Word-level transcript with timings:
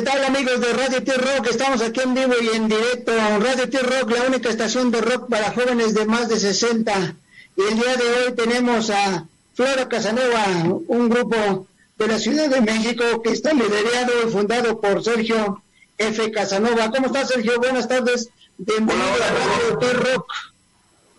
¿qué 0.00 0.06
tal 0.06 0.24
amigos 0.24 0.58
de 0.62 0.72
Radio 0.72 1.04
T-Rock? 1.04 1.48
Estamos 1.50 1.82
aquí 1.82 2.00
en 2.00 2.14
vivo 2.14 2.32
y 2.40 2.56
en 2.56 2.68
directo. 2.68 3.12
Radio 3.38 3.68
T-Rock, 3.68 4.10
la 4.12 4.22
única 4.28 4.48
estación 4.48 4.90
de 4.90 5.02
rock 5.02 5.28
para 5.28 5.52
jóvenes 5.52 5.92
de 5.92 6.06
más 6.06 6.30
de 6.30 6.40
60. 6.40 7.16
Y 7.54 7.60
el 7.60 7.74
día 7.74 7.96
de 7.96 8.04
hoy 8.04 8.32
tenemos 8.34 8.88
a 8.88 9.26
Flora 9.52 9.90
Casanova, 9.90 10.46
un 10.88 11.10
grupo 11.10 11.66
de 11.98 12.06
la 12.06 12.18
Ciudad 12.18 12.48
de 12.48 12.62
México 12.62 13.20
que 13.22 13.32
está 13.32 13.52
liderado 13.52 14.12
y 14.26 14.30
fundado 14.30 14.80
por 14.80 15.04
Sergio 15.04 15.62
F. 15.98 16.30
Casanova. 16.30 16.90
¿Cómo 16.90 17.08
estás, 17.08 17.28
Sergio? 17.28 17.58
Buenas 17.58 17.86
tardes. 17.86 18.30
Bienvenido 18.56 19.04
a 19.04 19.28
Radio 19.28 19.78
T-Rock. 19.80 20.32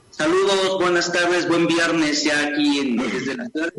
Saludos, 0.09 0.79
buenas 0.81 1.11
tardes, 1.11 1.47
buen 1.47 1.67
viernes 1.67 2.23
ya 2.23 2.47
aquí 2.47 2.79
en, 2.79 2.97
desde 2.97 3.35
la 3.35 3.47
ciudad. 3.47 3.73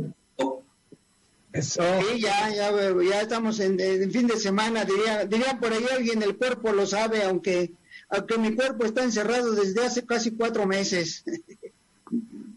Eso. 1.53 1.83
Sí, 2.01 2.21
ya, 2.21 2.49
ya, 2.49 2.73
ya 3.03 3.21
estamos 3.21 3.61
en, 3.61 3.79
fin 4.11 4.27
de 4.27 4.39
semana, 4.39 4.85
diría, 4.85 5.27
diría 5.27 5.59
por 5.61 5.73
ahí 5.73 5.85
alguien, 5.95 6.23
el 6.23 6.37
cuerpo 6.37 6.73
lo 6.73 6.87
sabe, 6.87 7.23
aunque, 7.25 7.73
aunque 8.09 8.39
mi 8.39 8.55
cuerpo 8.55 8.87
está 8.87 9.03
encerrado 9.03 9.53
desde 9.53 9.85
hace 9.85 10.07
casi 10.07 10.33
cuatro 10.33 10.67
meses. 10.67 11.25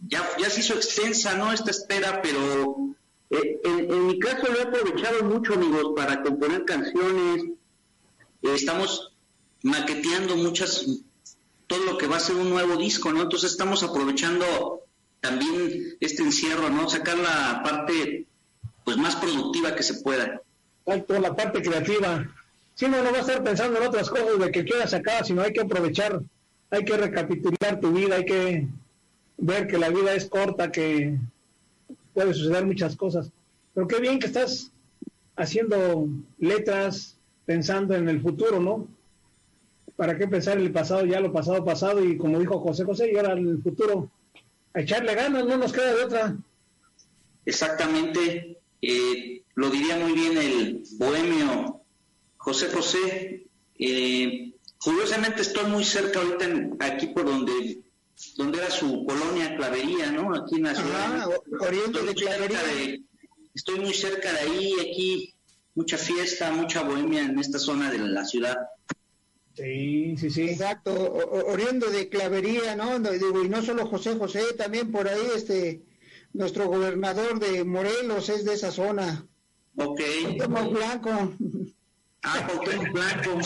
Ya, 0.08 0.24
ya 0.38 0.52
se 0.52 0.60
hizo 0.60 0.76
extensa, 0.76 1.36
¿no? 1.36 1.52
Esta 1.52 1.72
espera, 1.72 2.22
pero 2.22 2.94
eh, 3.32 3.60
en, 3.64 4.06
mi 4.06 4.20
caso 4.20 4.52
lo 4.52 4.60
he 4.60 4.62
aprovechado 4.62 5.24
mucho, 5.24 5.54
amigos, 5.54 5.94
para 5.96 6.22
componer 6.22 6.64
canciones. 6.64 7.46
Eh, 8.44 8.54
estamos 8.54 9.16
maqueteando 9.64 10.36
muchas, 10.36 10.86
todo 11.66 11.86
lo 11.86 11.98
que 11.98 12.06
va 12.06 12.18
a 12.18 12.20
ser 12.20 12.36
un 12.36 12.52
nuevo 12.52 12.78
disco, 12.78 13.12
¿no? 13.12 13.24
Entonces 13.24 13.52
estamos 13.52 13.82
aprovechando 13.82 14.84
también 15.22 15.98
este 16.00 16.22
encierro, 16.22 16.70
¿no? 16.70 16.88
Sacar 16.88 17.18
la 17.18 17.64
parte 17.64 18.28
pues 18.86 18.98
más 18.98 19.16
productiva 19.18 19.76
que 19.76 19.84
se 19.84 19.96
pueda. 19.96 20.42
Exacto, 20.86 21.20
la 21.20 21.36
parte 21.36 21.62
creativa. 21.62 22.26
Si 22.76 22.88
no, 22.88 23.04
no 23.04 23.12
va 23.12 23.18
a 23.18 23.22
estar 23.22 23.44
pensando 23.44 23.80
en 23.80 23.88
otras 23.88 24.10
cosas 24.10 24.40
de 24.40 24.52
que 24.52 24.64
quieras 24.64 24.92
sacar, 24.92 25.26
sino 25.26 25.42
hay 25.42 25.52
que 25.52 25.62
aprovechar, 25.62 26.22
hay 26.70 26.86
que 26.86 26.96
recapitular 26.96 27.80
tu 27.80 27.92
vida, 27.92 28.16
hay 28.16 28.26
que 28.26 28.68
ver 29.38 29.68
que 29.68 29.78
la 29.78 29.90
vida 29.90 30.14
es 30.14 30.26
corta, 30.26 30.72
que 30.72 31.18
puede 32.14 32.34
suceder 32.34 32.66
muchas 32.66 32.96
cosas. 32.96 33.32
Pero 33.74 33.88
qué 33.88 34.00
bien 34.00 34.20
que 34.20 34.28
estás 34.28 34.72
haciendo 35.36 36.08
letras 36.38 37.18
pensando 37.46 37.96
en 37.96 38.08
el 38.08 38.22
futuro, 38.22 38.60
¿no? 38.60 38.88
¿Para 39.96 40.18
qué 40.18 40.28
pensar 40.28 40.58
en 40.58 40.66
el 40.66 40.72
pasado? 40.72 41.06
Ya 41.06 41.20
lo 41.20 41.32
pasado, 41.32 41.64
pasado, 41.66 42.04
y 42.04 42.18
como 42.18 42.40
dijo 42.40 42.60
José 42.60 42.84
José, 42.84 43.12
y 43.12 43.18
ahora 43.18 43.34
el 43.34 43.62
futuro, 43.62 44.12
a 44.74 44.82
echarle 44.82 45.16
ganas, 45.16 45.46
no 45.46 45.58
nos 45.58 45.74
queda 45.74 45.94
de 45.96 46.04
otra. 46.04 46.36
Exactamente. 47.46 48.58
Eh, 48.88 49.44
lo 49.56 49.70
diría 49.72 49.98
muy 49.98 50.12
bien 50.14 50.38
el 50.38 50.84
bohemio 50.98 51.82
José 52.38 52.68
José. 52.70 53.48
Eh, 53.80 54.54
curiosamente 54.78 55.42
estoy 55.42 55.66
muy 55.72 55.84
cerca 55.84 56.20
ahorita 56.20 56.86
aquí 56.86 57.08
por 57.08 57.26
donde 57.26 57.82
donde 58.38 58.60
era 58.60 58.70
su 58.70 59.06
colonia 59.06 59.58
Clavería, 59.58 60.12
¿no? 60.12 60.34
Aquí 60.36 60.56
en 60.56 60.64
la 60.64 60.76
ciudad. 60.76 61.30
oriente 61.60 62.04
de 62.04 62.14
Clavería. 62.14 62.62
estoy 63.54 63.80
muy 63.80 63.94
cerca 63.94 64.32
de 64.32 64.40
ahí, 64.40 64.74
aquí 64.80 65.34
mucha 65.74 65.98
fiesta, 65.98 66.52
mucha 66.52 66.84
bohemia 66.84 67.24
en 67.24 67.40
esta 67.40 67.60
zona 67.60 67.92
de 67.92 67.98
la 68.00 68.24
ciudad. 68.24 68.56
Sí, 69.56 70.16
sí, 70.18 70.30
sí. 70.30 70.50
Exacto, 70.50 70.92
oriente 70.94 71.90
de 71.90 72.08
Clavería, 72.08 72.76
¿no? 72.76 73.00
Digo, 73.00 73.44
y 73.44 73.50
no 73.50 73.62
solo 73.64 73.88
José 73.88 74.16
José, 74.16 74.44
también 74.58 74.92
por 74.92 75.08
ahí 75.08 75.28
este 75.36 75.82
nuestro 76.36 76.68
gobernador 76.68 77.40
de 77.40 77.64
Morelos 77.64 78.30
es 78.30 78.46
de 78.46 78.54
esa 78.54 78.72
zona. 78.72 79.26
Ok. 79.78 80.02
Blanco. 80.72 81.34
Ah, 82.24 82.48
Blanco. 82.92 83.40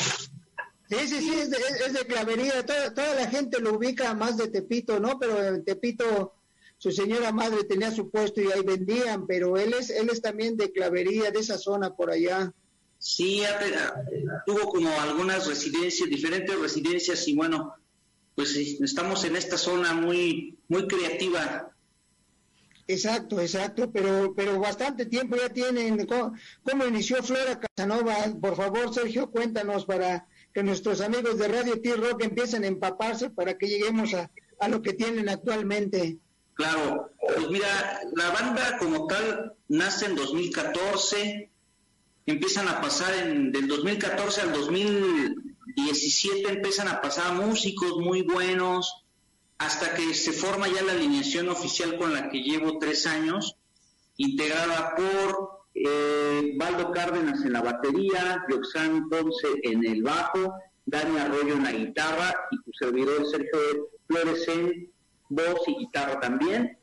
Sí, 0.90 1.08
sí, 1.08 1.20
sí, 1.20 1.34
es 1.40 1.50
de, 1.52 1.58
es 1.86 1.94
de 1.94 2.06
Clavería. 2.06 2.66
Toda, 2.66 2.94
toda, 2.94 3.14
la 3.16 3.28
gente 3.28 3.60
lo 3.60 3.76
ubica 3.76 4.14
más 4.16 4.38
de 4.38 4.48
Tepito, 4.48 5.00
¿no? 5.00 5.20
Pero 5.20 5.44
en 5.44 5.64
Tepito 5.64 6.34
su 6.78 6.92
señora 6.92 7.32
madre 7.32 7.64
tenía 7.66 7.92
su 7.92 8.10
puesto 8.10 8.42
y 8.42 8.52
ahí 8.52 8.62
vendían, 8.64 9.28
pero 9.28 9.58
él 9.58 9.74
es, 9.78 9.90
él 9.90 10.10
es 10.10 10.22
también 10.22 10.58
de 10.58 10.72
Clavería, 10.72 11.30
de 11.30 11.40
esa 11.40 11.58
zona 11.58 11.96
por 11.96 12.10
allá. 12.10 12.52
Sí, 12.98 13.44
tuvo 14.46 14.70
como 14.70 14.90
algunas 15.00 15.46
residencias, 15.46 16.10
diferentes 16.10 16.58
residencias 16.58 17.28
y 17.28 17.36
bueno, 17.36 17.74
pues 18.34 18.56
estamos 18.56 19.24
en 19.26 19.36
esta 19.36 19.58
zona 19.58 19.94
muy, 19.94 20.58
muy 20.68 20.88
creativa 20.88 21.74
Exacto, 22.90 23.40
exacto, 23.40 23.92
pero 23.92 24.34
pero 24.36 24.60
bastante 24.60 25.06
tiempo 25.06 25.36
ya 25.36 25.50
tienen. 25.50 26.08
¿Cómo, 26.08 26.86
inició 26.88 27.22
Flora 27.22 27.60
Casanova? 27.60 28.16
Por 28.42 28.56
favor, 28.56 28.92
Sergio, 28.92 29.30
cuéntanos 29.30 29.86
para 29.86 30.26
que 30.52 30.64
nuestros 30.64 31.00
amigos 31.00 31.38
de 31.38 31.50
Radio 31.50 31.80
T-Rock 31.80 32.24
empiecen 32.24 32.64
a 32.64 32.68
empaparse 32.68 33.30
para 33.30 33.60
que 33.60 33.68
lleguemos 33.68 34.16
a, 34.16 34.32
a 34.60 34.68
lo 34.70 34.82
que 34.82 34.94
tienen 34.94 35.30
actualmente. 35.30 36.18
Claro, 36.56 37.12
pues 37.20 37.48
mira, 37.52 38.02
la 38.16 38.32
banda 38.32 38.80
como 38.80 39.06
tal 39.06 39.54
nace 39.68 40.08
en 40.08 40.16
2014, 40.16 41.52
empiezan 42.26 42.70
a 42.70 42.82
pasar 42.82 43.14
en, 43.14 43.52
del 43.52 43.68
2014 43.68 44.42
al 44.42 44.54
2017, 44.54 46.54
empiezan 46.54 46.88
a 46.88 47.02
pasar 47.02 47.36
músicos 47.36 48.00
muy 48.00 48.24
buenos, 48.24 49.06
hasta 49.60 49.94
que 49.94 50.14
se 50.14 50.32
forma 50.32 50.68
ya 50.70 50.82
la 50.82 50.94
alineación 50.94 51.50
oficial 51.50 51.98
con 51.98 52.14
la 52.14 52.30
que 52.30 52.42
llevo 52.42 52.80
tres 52.80 53.06
años, 53.06 53.58
integrada 54.16 54.96
por 54.96 55.60
eh, 55.76 56.54
Valdo 56.58 56.92
Cárdenas 56.92 57.44
en 57.44 57.54
la 57.54 57.62
batería, 57.62 58.46
Roxanne 58.48 59.04
Ponce 59.10 59.48
en 59.64 59.86
el 59.86 60.02
bajo, 60.02 60.56
Dani 60.86 61.20
Arroyo 61.20 61.56
en 61.56 61.64
la 61.64 61.74
guitarra 61.74 62.34
y 62.52 62.62
tu 62.64 62.72
servidor 62.74 63.28
Sergio 63.30 63.90
Flores 64.08 64.48
en 64.48 64.92
voz 65.28 65.68
y 65.68 65.78
guitarra 65.78 66.20
también. 66.22 66.78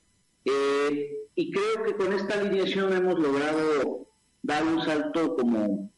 Eh, 0.45 1.29
y 1.35 1.51
creo 1.51 1.83
que 1.83 1.97
con 1.97 2.13
esta 2.13 2.39
alineación 2.39 2.93
hemos 2.93 3.19
logrado 3.19 4.07
dar 4.43 4.63
un 4.65 4.85
salto 4.85 5.35
como 5.35 5.91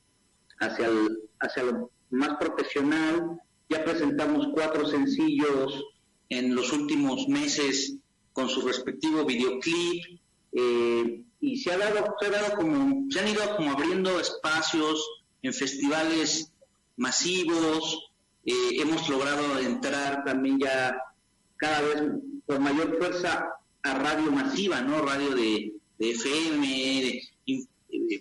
hacia, 0.61 0.89
hacia 1.41 1.63
lo 1.65 1.91
más 2.11 2.37
profesional. 2.39 3.41
Ya 3.69 3.85
presentamos 3.85 4.49
cuatro 4.55 4.87
sencillos 4.87 5.85
en 6.29 6.55
los 6.55 6.73
últimos 6.73 7.29
meses 7.29 7.95
con 8.33 8.49
su 8.49 8.63
respectivo 8.63 9.25
videoclip 9.25 10.21
eh, 10.53 11.23
y 11.41 11.57
se 11.59 11.73
ha 11.73 11.79
dado, 11.79 12.15
se 12.21 12.27
ha 12.27 12.31
dado 12.31 12.57
como, 12.57 13.11
se 13.11 13.21
han 13.21 13.29
ido 13.29 13.57
como 13.57 13.73
abriendo 13.73 14.19
espacios 14.21 15.05
en 15.43 15.55
festivales 15.55 16.51
masivos, 16.97 18.11
eh, 18.45 18.81
hemos 18.81 19.09
logrado 19.09 19.59
entrar 19.59 20.25
también 20.25 20.59
ya 20.59 20.97
cada 21.57 21.81
vez 21.81 22.03
con 22.47 22.63
mayor 22.63 22.99
fuerza 22.99 23.49
a 23.83 23.95
radio 23.95 24.33
masiva, 24.33 24.81
¿no? 24.81 25.03
Radio 25.03 25.35
de, 25.35 25.75
FM, 25.99 26.67
de, 26.67 27.69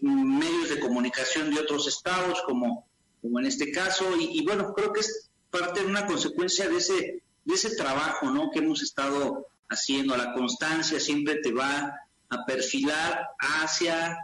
medios 0.02 0.70
de 0.70 0.80
comunicación 0.80 1.54
de 1.54 1.60
otros 1.60 1.88
estados, 1.88 2.42
como, 2.46 2.88
como 3.22 3.40
en 3.40 3.46
este 3.46 3.72
caso, 3.72 4.06
y, 4.20 4.40
y 4.40 4.46
bueno, 4.46 4.74
creo 4.74 4.94
que 4.94 5.02
es 5.02 5.30
parte 5.50 5.82
de 5.82 5.88
una 5.88 6.06
consecuencia 6.06 6.70
de 6.70 6.78
ese 6.78 7.24
de 7.48 7.54
ese 7.54 7.76
trabajo 7.76 8.30
¿no? 8.30 8.52
que 8.52 8.60
hemos 8.60 8.84
estado 8.84 9.48
haciendo. 9.70 10.18
La 10.18 10.34
constancia 10.34 11.00
siempre 11.00 11.36
te 11.36 11.54
va 11.54 11.98
a 12.30 12.46
perfilar 12.46 13.26
hacia 13.40 14.18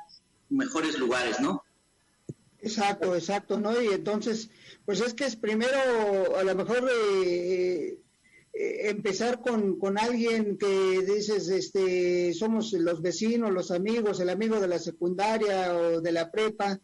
mejores 0.49 0.99
lugares, 0.99 1.39
¿no? 1.39 1.63
Exacto, 2.59 3.15
exacto, 3.15 3.59
¿no? 3.59 3.81
Y 3.81 3.87
entonces, 3.87 4.49
pues 4.85 5.01
es 5.01 5.13
que 5.13 5.25
es 5.25 5.35
primero 5.35 6.37
a 6.37 6.43
lo 6.43 6.55
mejor 6.55 6.89
eh, 6.89 7.97
eh, 8.53 8.89
empezar 8.89 9.41
con, 9.41 9.79
con 9.79 9.97
alguien 9.97 10.57
que 10.57 11.01
dices, 11.01 11.47
este, 11.49 12.33
somos 12.33 12.73
los 12.73 13.01
vecinos, 13.01 13.51
los 13.51 13.71
amigos, 13.71 14.19
el 14.19 14.29
amigo 14.29 14.59
de 14.59 14.67
la 14.67 14.79
secundaria 14.79 15.73
o 15.73 16.01
de 16.01 16.11
la 16.11 16.29
prepa, 16.29 16.79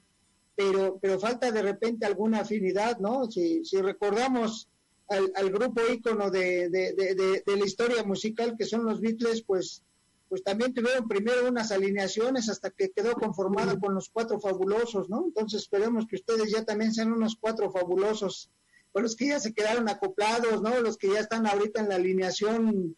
pero, 0.56 1.00
pero 1.02 1.20
falta 1.20 1.52
de 1.52 1.62
repente 1.62 2.06
alguna 2.06 2.42
afinidad, 2.42 2.98
¿no? 3.00 3.30
Si, 3.30 3.64
si 3.64 3.82
recordamos 3.82 4.70
al, 5.10 5.50
grupo 5.50 5.82
ícono 5.92 6.30
de, 6.30 6.70
de, 6.70 7.44
la 7.46 7.66
historia 7.66 8.04
musical 8.04 8.56
que 8.58 8.66
son 8.66 8.86
los 8.86 9.02
Beatles, 9.02 9.44
pues, 9.44 9.84
pues 10.28 10.44
también 10.44 10.74
tuvieron 10.74 11.08
primero 11.08 11.48
unas 11.48 11.72
alineaciones 11.72 12.50
hasta 12.50 12.70
que 12.70 12.92
quedó 12.92 13.14
conformado 13.14 13.80
con 13.80 13.96
los 13.96 14.10
cuatro 14.10 14.40
fabulosos, 14.40 15.10
¿no? 15.10 15.26
Entonces 15.26 15.64
esperemos 15.64 16.06
que 16.08 16.18
ustedes 16.18 16.52
ya 16.52 16.64
también 16.64 16.94
sean 16.94 17.12
unos 17.12 17.36
cuatro 17.40 17.72
fabulosos, 17.72 18.52
con 18.92 19.04
los 19.04 19.16
que 19.16 19.28
ya 19.28 19.40
se 19.40 19.54
quedaron 19.54 19.90
acoplados, 19.90 20.62
¿no? 20.62 20.80
Los 20.82 20.98
que 20.98 21.12
ya 21.12 21.20
están 21.20 21.48
ahorita 21.48 21.82
en 21.82 21.90
la 21.90 21.96
alineación 21.96 22.96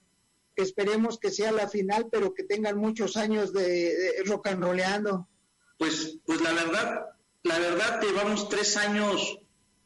que 0.55 0.63
esperemos 0.63 1.17
que 1.17 1.31
sea 1.31 1.53
la 1.53 1.69
final, 1.69 2.07
pero 2.11 2.33
que 2.33 2.43
tengan 2.43 2.77
muchos 2.77 3.15
años 3.15 3.53
de, 3.53 4.21
rock 4.25 4.47
and 4.47 4.63
rollando. 4.63 5.29
Pues, 5.77 6.17
pues 6.25 6.41
la 6.41 6.53
verdad, 6.53 7.05
la 7.43 7.57
verdad 7.57 8.01
llevamos 8.01 8.49
tres 8.49 8.75
años 8.75 9.39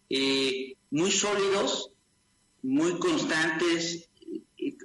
eh, 0.10 0.76
muy 0.90 1.12
sólidos, 1.12 1.92
muy 2.66 2.98
constantes. 2.98 4.10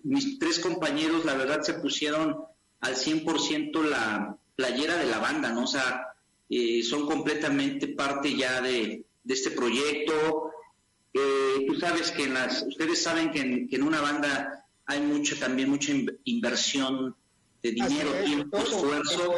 Mis 0.05 0.39
tres 0.39 0.59
compañeros, 0.59 1.25
la 1.25 1.35
verdad, 1.35 1.63
se 1.63 1.75
pusieron 1.75 2.37
al 2.81 2.95
100% 2.95 3.83
la 3.85 4.37
playera 4.55 4.97
de 4.97 5.07
la 5.07 5.19
banda, 5.19 5.51
¿no? 5.53 5.65
O 5.65 5.67
sea, 5.67 6.15
eh, 6.49 6.83
son 6.83 7.07
completamente 7.07 7.89
parte 7.89 8.37
ya 8.37 8.61
de, 8.61 9.05
este 9.27 9.51
proyecto. 9.53 10.51
Eh, 11.15 11.65
tú 11.67 11.75
sabes 11.77 12.11
que 12.11 12.25
en 12.25 12.35
las, 12.35 12.63
ustedes 12.63 13.03
saben 13.03 13.31
que 13.31 13.41
en, 13.41 13.83
una 13.83 14.01
banda 14.01 14.67
hay 14.87 15.01
mucha 15.01 15.37
también 15.37 15.71
mucha 15.71 15.93
inversión 16.25 17.15
de 17.63 17.73
dinero, 17.73 18.11
tiempo, 18.25 18.59
esfuerzo, 18.59 19.35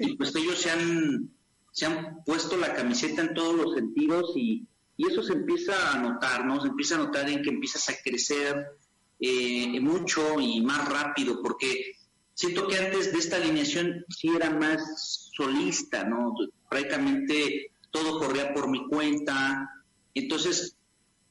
y 0.00 0.16
pues 0.16 0.34
ellos 0.34 0.58
se 0.58 0.70
han, 0.70 1.30
se 1.70 1.86
han 1.86 2.22
puesto 2.24 2.56
la 2.56 2.74
camiseta 2.74 3.22
en 3.22 3.34
todos 3.34 3.54
los 3.54 3.74
sentidos 3.74 4.32
y, 4.36 4.66
y 5.02 5.10
eso 5.10 5.22
se 5.22 5.32
empieza 5.32 5.92
a 5.92 5.98
notar, 6.00 6.44
¿no? 6.46 6.60
Se 6.60 6.68
empieza 6.68 6.94
a 6.94 6.98
notar 6.98 7.28
en 7.28 7.42
que 7.42 7.50
empiezas 7.50 7.88
a 7.88 7.94
crecer 8.04 8.78
eh, 9.18 9.80
mucho 9.80 10.38
y 10.38 10.60
más 10.60 10.88
rápido, 10.88 11.42
porque 11.42 11.96
siento 12.34 12.68
que 12.68 12.76
antes 12.76 13.12
de 13.12 13.18
esta 13.18 13.36
alineación 13.36 14.04
sí 14.08 14.28
era 14.28 14.50
más 14.50 15.30
solista, 15.34 16.04
¿no? 16.04 16.34
Prácticamente 16.68 17.72
todo 17.90 18.20
corría 18.20 18.54
por 18.54 18.70
mi 18.70 18.86
cuenta. 18.86 19.68
Entonces, 20.14 20.76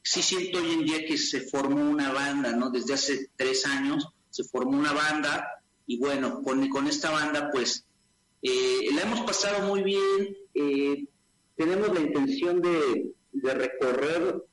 sí 0.01 0.21
siento 0.21 0.59
hoy 0.59 0.71
en 0.73 0.85
día 0.85 1.05
que 1.05 1.17
se 1.17 1.39
formó 1.39 1.89
una 1.89 2.11
banda, 2.11 2.51
¿no? 2.51 2.71
Desde 2.71 2.95
hace 2.95 3.29
tres 3.37 3.65
años 3.65 4.09
se 4.29 4.43
formó 4.43 4.77
una 4.77 4.91
banda 4.91 5.47
y 5.87 5.97
bueno, 5.97 6.41
con, 6.43 6.67
con 6.67 6.87
esta 6.87 7.09
banda 7.09 7.49
pues 7.51 7.85
eh, 8.41 8.89
la 8.93 9.03
hemos 9.03 9.21
pasado 9.21 9.65
muy 9.65 9.81
bien. 9.81 10.35
Eh, 10.55 11.05
tenemos 11.55 11.93
la 11.93 12.01
intención 12.01 12.61
de, 12.61 13.13
de 13.31 13.53
recorrer, 13.53 14.43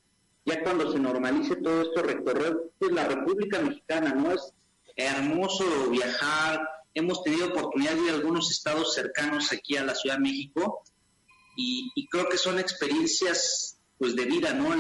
ya 0.45 0.63
cuando 0.63 0.91
se 0.93 0.99
normalice 0.99 1.57
todo 1.57 1.83
esto, 1.83 2.03
recorrer 2.03 2.57
pues, 2.79 2.93
la 2.93 3.07
República 3.07 3.61
Mexicana, 3.61 4.15
¿no? 4.15 4.33
Es 4.33 4.53
hermoso 4.97 5.91
viajar, 5.91 6.61
hemos 6.95 7.23
tenido 7.23 7.49
oportunidad 7.49 7.95
de 7.95 8.03
ir 8.03 8.11
a 8.11 8.15
algunos 8.15 8.51
estados 8.51 8.95
cercanos 8.95 9.53
aquí 9.53 9.77
a 9.77 9.85
la 9.85 9.95
Ciudad 9.95 10.17
de 10.17 10.23
México 10.23 10.83
y, 11.57 12.07
creo 12.09 12.29
que 12.29 12.39
son 12.39 12.59
experiencias 12.59 13.79
pues 13.99 14.15
de 14.15 14.27
vida, 14.27 14.53
¿no? 14.55 14.75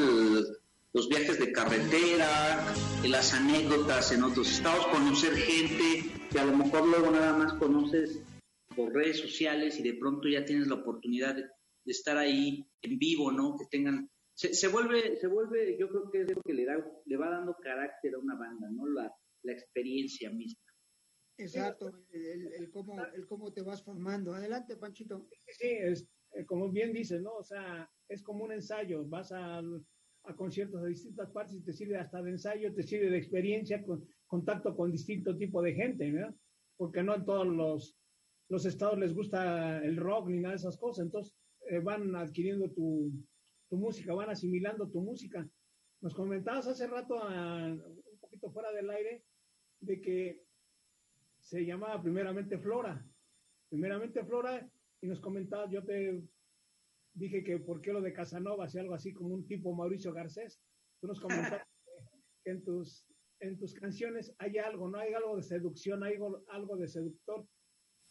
los 0.92 1.08
viajes 1.08 1.38
de 1.38 1.52
carretera, 1.52 2.64
las 3.04 3.34
anécdotas 3.34 4.12
en 4.12 4.22
otros 4.22 4.50
estados, 4.50 4.86
conocer 4.86 5.36
gente 5.36 6.10
que 6.30 6.38
a 6.38 6.44
lo 6.44 6.56
mejor 6.56 6.86
luego 6.86 7.10
nada 7.10 7.32
más 7.32 7.52
conoces 7.54 8.20
por 8.74 8.92
redes 8.92 9.18
sociales 9.18 9.78
y 9.78 9.82
de 9.82 9.94
pronto 9.94 10.28
ya 10.28 10.44
tienes 10.44 10.68
la 10.68 10.76
oportunidad 10.76 11.36
de, 11.88 11.92
estar 11.92 12.16
ahí 12.16 12.66
en 12.82 12.98
vivo, 12.98 13.32
¿no? 13.32 13.56
Que 13.58 13.66
tengan, 13.70 14.10
se, 14.34 14.68
vuelve, 14.68 15.16
se 15.16 15.26
vuelve, 15.26 15.76
yo 15.78 15.88
creo 15.88 16.10
que 16.10 16.22
es 16.22 16.36
lo 16.36 16.42
que 16.42 16.54
le 16.54 16.64
da, 16.64 16.76
le 17.06 17.16
va 17.16 17.30
dando 17.30 17.56
carácter 17.62 18.14
a 18.14 18.18
una 18.18 18.36
banda, 18.36 18.68
¿no? 18.70 18.86
La, 18.88 19.12
la 19.42 19.52
experiencia 19.52 20.30
misma. 20.30 20.62
Exacto, 21.38 21.92
el, 22.10 22.52
el, 22.54 22.70
cómo, 22.70 23.00
el 23.14 23.26
cómo 23.26 23.52
te 23.52 23.62
vas 23.62 23.82
formando. 23.84 24.34
Adelante, 24.34 24.76
Panchito. 24.76 25.28
Sí, 25.46 25.68
es, 25.68 26.08
eh, 26.32 26.44
como 26.44 26.70
bien 26.70 26.92
dices, 26.92 27.22
¿no? 27.22 27.34
O 27.34 27.44
sea, 27.44 27.88
es 28.08 28.22
como 28.22 28.44
un 28.44 28.52
ensayo, 28.52 29.04
vas 29.06 29.30
a, 29.32 29.58
a 29.58 30.36
conciertos 30.36 30.82
de 30.82 30.90
distintas 30.90 31.30
partes 31.30 31.54
y 31.54 31.62
te 31.62 31.72
sirve 31.72 31.96
hasta 31.96 32.22
de 32.22 32.30
ensayo, 32.30 32.74
te 32.74 32.82
sirve 32.82 33.10
de 33.10 33.18
experiencia, 33.18 33.82
con 33.84 34.04
contacto 34.26 34.76
con 34.76 34.92
distinto 34.92 35.36
tipo 35.36 35.62
de 35.62 35.74
gente, 35.74 36.10
¿no? 36.10 36.34
Porque 36.76 37.02
no 37.02 37.14
en 37.14 37.24
todos 37.24 37.46
los, 37.46 37.96
los 38.48 38.66
estados 38.66 38.98
les 38.98 39.14
gusta 39.14 39.82
el 39.82 39.96
rock 39.96 40.28
ni 40.28 40.40
nada 40.40 40.54
de 40.54 40.58
esas 40.58 40.76
cosas. 40.76 41.06
Entonces, 41.06 41.34
eh, 41.68 41.80
van 41.80 42.14
adquiriendo 42.16 42.70
tu, 42.70 43.12
música, 43.70 44.14
van 44.14 44.30
asimilando 44.30 44.88
tu 44.88 45.00
música. 45.00 45.46
Nos 46.00 46.14
comentabas 46.14 46.66
hace 46.66 46.86
rato, 46.86 47.16
un 47.16 48.18
poquito 48.20 48.50
fuera 48.50 48.72
del 48.72 48.88
aire, 48.88 49.24
de 49.80 50.00
que 50.00 50.44
se 51.40 51.64
llamaba 51.64 52.00
primeramente 52.02 52.58
Flora. 52.58 53.04
Primeramente 53.68 54.24
Flora, 54.24 54.66
y 55.02 55.06
nos 55.06 55.20
comentabas, 55.20 55.70
yo 55.70 55.84
te 55.84 56.22
dije 57.12 57.44
que 57.44 57.58
por 57.58 57.80
qué 57.80 57.92
lo 57.92 58.00
de 58.00 58.12
Casanova, 58.12 58.68
si 58.68 58.78
algo 58.78 58.94
así 58.94 59.12
como 59.12 59.34
un 59.34 59.46
tipo 59.46 59.74
Mauricio 59.74 60.12
Garcés. 60.12 60.60
Tú 61.00 61.06
nos 61.06 61.20
comentaste 61.20 61.66
que 62.44 62.50
en 62.50 62.64
tus, 62.64 63.06
en 63.40 63.58
tus 63.58 63.74
canciones 63.74 64.34
hay 64.38 64.56
algo, 64.58 64.88
¿no? 64.88 64.98
Hay 64.98 65.12
algo 65.12 65.36
de 65.36 65.42
seducción, 65.42 66.02
hay 66.02 66.14
algo, 66.14 66.44
algo 66.48 66.76
de 66.76 66.88
seductor 66.88 67.46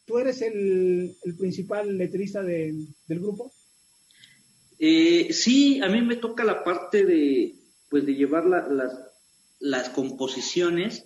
¿Tú 0.08 0.18
eres 0.18 0.40
el, 0.40 1.16
principal 1.38 1.98
letrista 1.98 2.42
del 2.42 2.86
grupo? 3.06 3.52
Eh, 4.78 5.34
sí, 5.34 5.82
a 5.82 5.88
mí 5.88 6.00
me 6.00 6.16
toca 6.16 6.44
la 6.44 6.64
parte 6.64 7.04
de, 7.04 7.54
pues, 7.90 8.06
de 8.06 8.14
llevar 8.14 8.46
las, 8.46 8.92
las 9.60 9.90
composiciones 9.90 11.04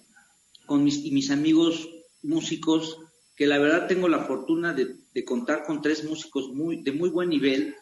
con 0.66 0.84
mis, 0.84 1.04
y 1.04 1.10
mis 1.10 1.32
amigos 1.32 1.90
músicos, 2.22 3.00
que 3.34 3.48
la 3.48 3.58
verdad 3.58 3.88
tengo 3.88 4.08
la 4.08 4.20
fortuna 4.24 4.72
de, 4.72 5.24
contar 5.24 5.64
con 5.64 5.82
tres 5.82 6.04
músicos 6.04 6.52
muy, 6.52 6.84
de 6.84 6.92
muy 6.92 7.10
buen 7.10 7.28
nivel, 7.28 7.74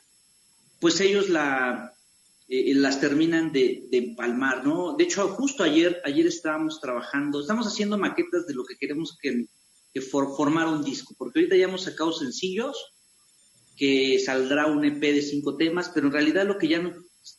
pues 0.81 1.03
ellos 1.03 1.29
la, 1.29 1.93
eh, 2.49 2.75
las 2.75 2.99
terminan 2.99 3.53
de, 3.53 3.89
de, 3.91 3.99
empalmar, 3.99 4.67
¿no? 4.67 4.97
De 4.97 5.05
hecho, 5.05 5.29
justo 5.29 5.65
ayer, 5.65 6.01
ayer 6.03 6.27
estábamos 6.27 6.81
trabajando, 6.81 7.43
estamos 7.43 7.67
haciendo 7.67 7.99
maquetas 7.99 8.47
de 8.47 8.55
lo 8.55 8.65
que 8.65 8.77
queremos 8.77 9.19
que 9.21 9.47
que 9.93 10.01
formar 10.01 10.69
un 10.69 10.85
disco, 10.85 11.15
porque 11.19 11.41
ahorita 11.41 11.57
ya 11.57 11.65
hemos 11.65 11.83
sacado 11.83 12.13
sencillos, 12.13 12.77
que 13.77 14.19
saldrá 14.19 14.67
un 14.67 14.85
EP 14.85 15.01
de 15.01 15.23
cinco 15.23 15.57
temas, 15.57 15.91
pero 15.93 16.09
en 16.09 16.13
realidad 16.13 16.47
lo 16.47 16.59
que 16.59 16.69
ya 16.69 16.83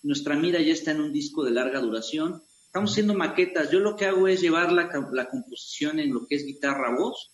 nuestra 0.03 0.35
mira 0.35 0.59
ya 0.59 0.73
está 0.73 0.91
en 0.91 1.01
un 1.01 1.13
disco 1.13 1.43
de 1.43 1.51
larga 1.51 1.79
duración. 1.79 2.41
Estamos 2.65 2.91
haciendo 2.91 3.13
maquetas. 3.13 3.69
Yo 3.71 3.79
lo 3.79 3.95
que 3.95 4.05
hago 4.05 4.27
es 4.27 4.41
llevar 4.41 4.71
la, 4.71 4.89
composición 5.29 5.99
en 5.99 6.13
lo 6.13 6.25
que 6.25 6.35
es 6.35 6.45
guitarra-voz 6.45 7.31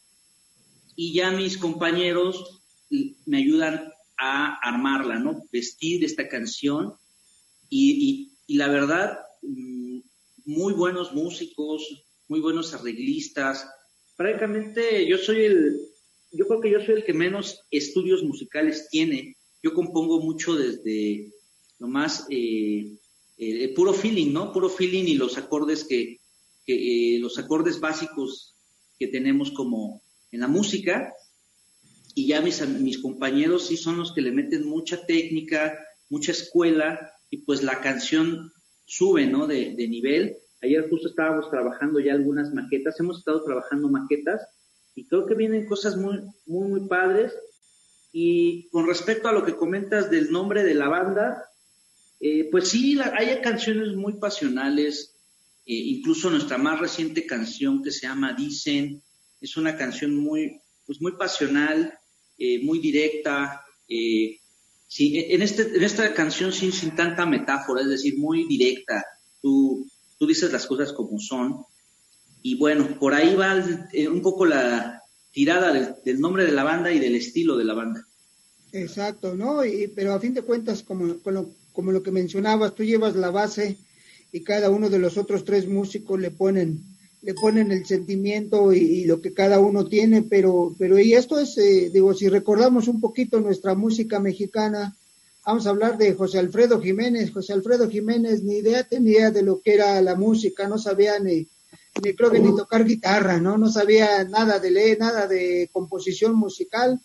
y 0.96 1.14
ya 1.14 1.32
mis 1.32 1.58
compañeros 1.58 2.62
me 3.26 3.38
ayudan 3.38 3.94
a 4.18 4.58
armarla, 4.62 5.20
¿no? 5.20 5.44
Vestir 5.52 6.04
esta 6.04 6.28
canción 6.28 6.96
y, 7.70 8.32
y 8.48 8.56
la 8.56 8.68
verdad, 8.68 9.20
mm, 9.42 10.00
muy 10.46 10.74
buenos 10.74 11.14
músicos, 11.14 11.84
muy 12.28 12.40
buenos 12.40 12.74
arreglistas, 12.74 13.68
francamente 14.18 15.08
yo 15.08 15.18
soy 15.18 15.46
el, 15.46 15.80
yo 16.32 16.48
creo 16.48 16.60
que 16.60 16.72
yo 16.72 16.82
soy 16.82 16.96
el 16.96 17.06
que 17.06 17.14
menos 17.14 17.62
estudios 17.72 18.24
musicales 18.24 18.90
tiene. 18.90 19.38
Yo 19.64 19.74
compongo 19.74 20.20
mucho 20.20 20.56
desde 20.56 21.32
lo 21.80 21.88
más 21.88 22.26
eh, 22.30 22.98
eh 23.38 23.74
puro 23.76 23.94
feeling, 23.94 24.34
¿no? 24.34 24.52
Puro 24.52 24.70
feeling 24.70 25.06
y 25.06 25.16
los 25.16 25.38
acordes 25.38 25.86
que, 25.86 26.20
eh, 26.66 27.20
los 27.20 27.38
acordes 27.38 27.80
básicos 27.80 28.56
que 29.00 29.08
tenemos 29.08 29.52
como 29.52 30.02
en 30.32 30.42
la 30.42 30.48
música. 30.48 31.14
Y 32.16 32.28
ya 32.28 32.42
mis, 32.42 32.68
mis 32.68 32.98
compañeros 32.98 33.68
sí 33.68 33.78
son 33.78 33.98
los 33.98 34.12
que 34.14 34.22
le 34.22 34.32
meten 34.32 34.66
mucha 34.66 35.06
técnica, 35.06 35.78
mucha 36.10 36.32
escuela 36.32 37.14
y 37.30 37.38
pues 37.38 37.62
la 37.62 37.80
canción 37.82 38.52
sube, 38.86 39.28
¿no? 39.28 39.46
De, 39.46 39.76
de 39.76 39.88
nivel 39.88 40.38
Ayer 40.62 40.90
justo 40.90 41.10
estábamos 41.10 41.50
trabajando 41.50 42.00
ya 42.00 42.14
algunas 42.14 42.54
maquetas, 42.54 43.00
hemos 43.00 43.20
estado 43.20 43.44
trabajando 43.44 43.90
maquetas 43.90 44.42
y 44.96 45.06
creo 45.08 45.26
que 45.26 45.36
vienen 45.36 45.68
cosas 45.68 45.96
muy, 45.96 46.20
muy, 46.46 46.68
muy 46.70 46.88
padres. 46.88 47.34
Y 48.12 48.68
con 48.70 48.88
respecto 48.88 49.28
a 49.28 49.34
lo 49.34 49.46
que 49.46 49.56
comentas 49.56 50.10
del 50.10 50.32
nombre 50.32 50.64
de 50.64 50.74
la 50.74 50.90
banda, 50.90 51.44
eh, 52.20 52.48
pues 52.50 52.70
sí, 52.70 52.98
hay 53.00 53.40
canciones 53.42 53.96
muy 53.96 54.14
pasionales, 54.14 55.16
eh, 55.66 55.74
incluso 55.74 56.30
nuestra 56.30 56.58
más 56.58 56.80
reciente 56.80 57.28
canción 57.28 57.84
que 57.84 57.92
se 57.92 58.08
llama 58.08 58.34
Dicen, 58.34 59.04
es 59.40 59.56
una 59.56 59.78
canción 59.78 60.16
muy, 60.16 60.60
pues 60.88 61.00
muy 61.00 61.12
pasional, 61.12 61.94
eh, 62.40 62.64
muy 62.64 62.80
directa, 62.80 63.64
sí, 63.88 65.26
en, 65.30 65.42
este, 65.44 65.76
en 65.76 65.84
esta 65.84 66.12
canción 66.14 66.52
sin, 66.52 66.72
sin 66.72 66.96
tanta 66.96 67.26
metáfora, 67.26 67.82
es 67.82 67.90
decir, 67.90 68.18
muy 68.18 68.48
directa. 68.48 69.06
Tú, 69.42 69.88
tú 70.18 70.28
dices 70.28 70.52
las 70.52 70.68
cosas 70.68 70.94
como 70.94 71.20
son. 71.20 71.66
Y 72.42 72.56
bueno, 72.56 72.98
por 73.00 73.14
ahí 73.14 73.36
va 73.36 73.64
eh, 73.94 74.08
un 74.08 74.22
poco 74.22 74.46
la 74.46 75.02
tirada 75.32 75.96
del, 76.04 76.20
nombre 76.20 76.46
de 76.46 76.52
la 76.52 76.64
banda 76.64 76.92
y 76.92 77.00
del 77.00 77.16
estilo 77.16 77.58
de 77.58 77.66
la 77.66 77.74
banda. 77.74 78.08
Exacto, 78.72 79.36
¿no? 79.36 79.66
Y, 79.66 79.88
pero 79.88 80.14
a 80.14 80.20
fin 80.20 80.34
de 80.34 80.42
cuentas, 80.42 80.84
como, 80.84 81.06
lo, 81.06 81.50
como 81.74 81.92
lo 81.92 82.04
que 82.04 82.12
mencionabas, 82.12 82.76
tú 82.76 82.84
llevas 82.84 83.16
la 83.16 83.32
base 83.32 83.78
y 84.32 84.42
cada 84.42 84.70
uno 84.70 84.90
de 84.90 85.00
los 85.00 85.18
otros 85.18 85.46
tres 85.46 85.68
músicos 85.68 86.20
le 86.20 86.32
ponen 86.32 86.84
le 87.22 87.34
ponen 87.34 87.72
el 87.72 87.86
sentimiento 87.86 88.72
y, 88.74 89.06
lo 89.06 89.22
que 89.22 89.34
cada 89.34 89.60
uno 89.60 89.86
tiene, 89.86 90.22
pero, 90.22 90.76
pero 90.78 91.00
y 91.00 91.14
esto 91.14 91.40
es, 91.40 91.58
eh, 91.58 91.90
digo, 91.92 92.14
si 92.14 92.30
recordamos 92.30 92.88
un 92.88 93.02
poquito 93.02 93.40
nuestra 93.40 93.76
música 93.76 94.20
mexicana, 94.20 94.96
Vamos 95.48 95.66
a 95.66 95.70
hablar 95.70 95.98
de 95.98 96.14
José 96.14 96.40
Alfredo 96.40 96.82
Jiménez. 96.82 97.32
José 97.32 97.54
Alfredo 97.54 97.90
Jiménez 97.90 98.44
ni 98.44 98.58
idea 98.58 98.84
tenía 98.84 99.32
de 99.32 99.44
lo 99.44 99.62
que 99.62 99.76
era 99.76 100.02
la 100.02 100.14
música, 100.14 100.68
no 100.68 100.78
sabía 100.78 101.20
ni, 101.20 101.48
ni 102.04 102.14
creo 102.16 102.30
que 102.30 102.42
ni 102.42 102.54
tocar 102.54 102.84
guitarra, 102.84 103.40
¿no? 103.40 103.58
No 103.58 103.72
sabía 103.72 104.26
nada 104.26 104.60
de 104.60 104.72
leer, 104.72 105.00
nada 105.00 105.26
de 105.26 105.70
composición 105.72 106.36
musical. 106.36 107.00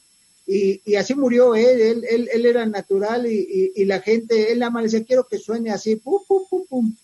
Y, 0.44 0.82
y 0.84 0.96
así 0.96 1.14
murió 1.14 1.54
él, 1.54 2.02
él, 2.04 2.28
él, 2.32 2.44
era 2.44 2.66
natural 2.66 3.30
y, 3.30 3.70
y, 3.76 3.84
la 3.84 4.00
gente, 4.00 4.50
él 4.50 4.64
ama, 4.64 4.82
decía, 4.82 5.04
quiero 5.04 5.28
que 5.28 5.38
suene 5.38 5.70
así, 5.70 5.94
pum, 5.94 6.20
pum, 6.26 6.42
pum, 6.50 6.66
pum. 6.68 6.96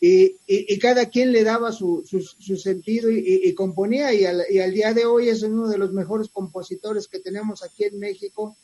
Y, 0.00 0.36
y, 0.46 0.78
cada 0.78 1.06
quien 1.06 1.32
le 1.32 1.42
daba 1.42 1.72
su, 1.72 2.04
su, 2.08 2.20
su 2.20 2.56
sentido 2.56 3.10
y, 3.10 3.52
componía 3.54 4.10
al, 4.10 4.44
y 4.48 4.60
al 4.60 4.72
día 4.72 4.94
de 4.94 5.04
hoy 5.04 5.30
es 5.30 5.42
uno 5.42 5.66
de 5.66 5.78
los 5.78 5.92
mejores 5.92 6.28
compositores 6.28 7.08
que 7.08 7.18
tenemos 7.18 7.64
aquí 7.64 7.82
en 7.82 7.98
México 7.98 8.56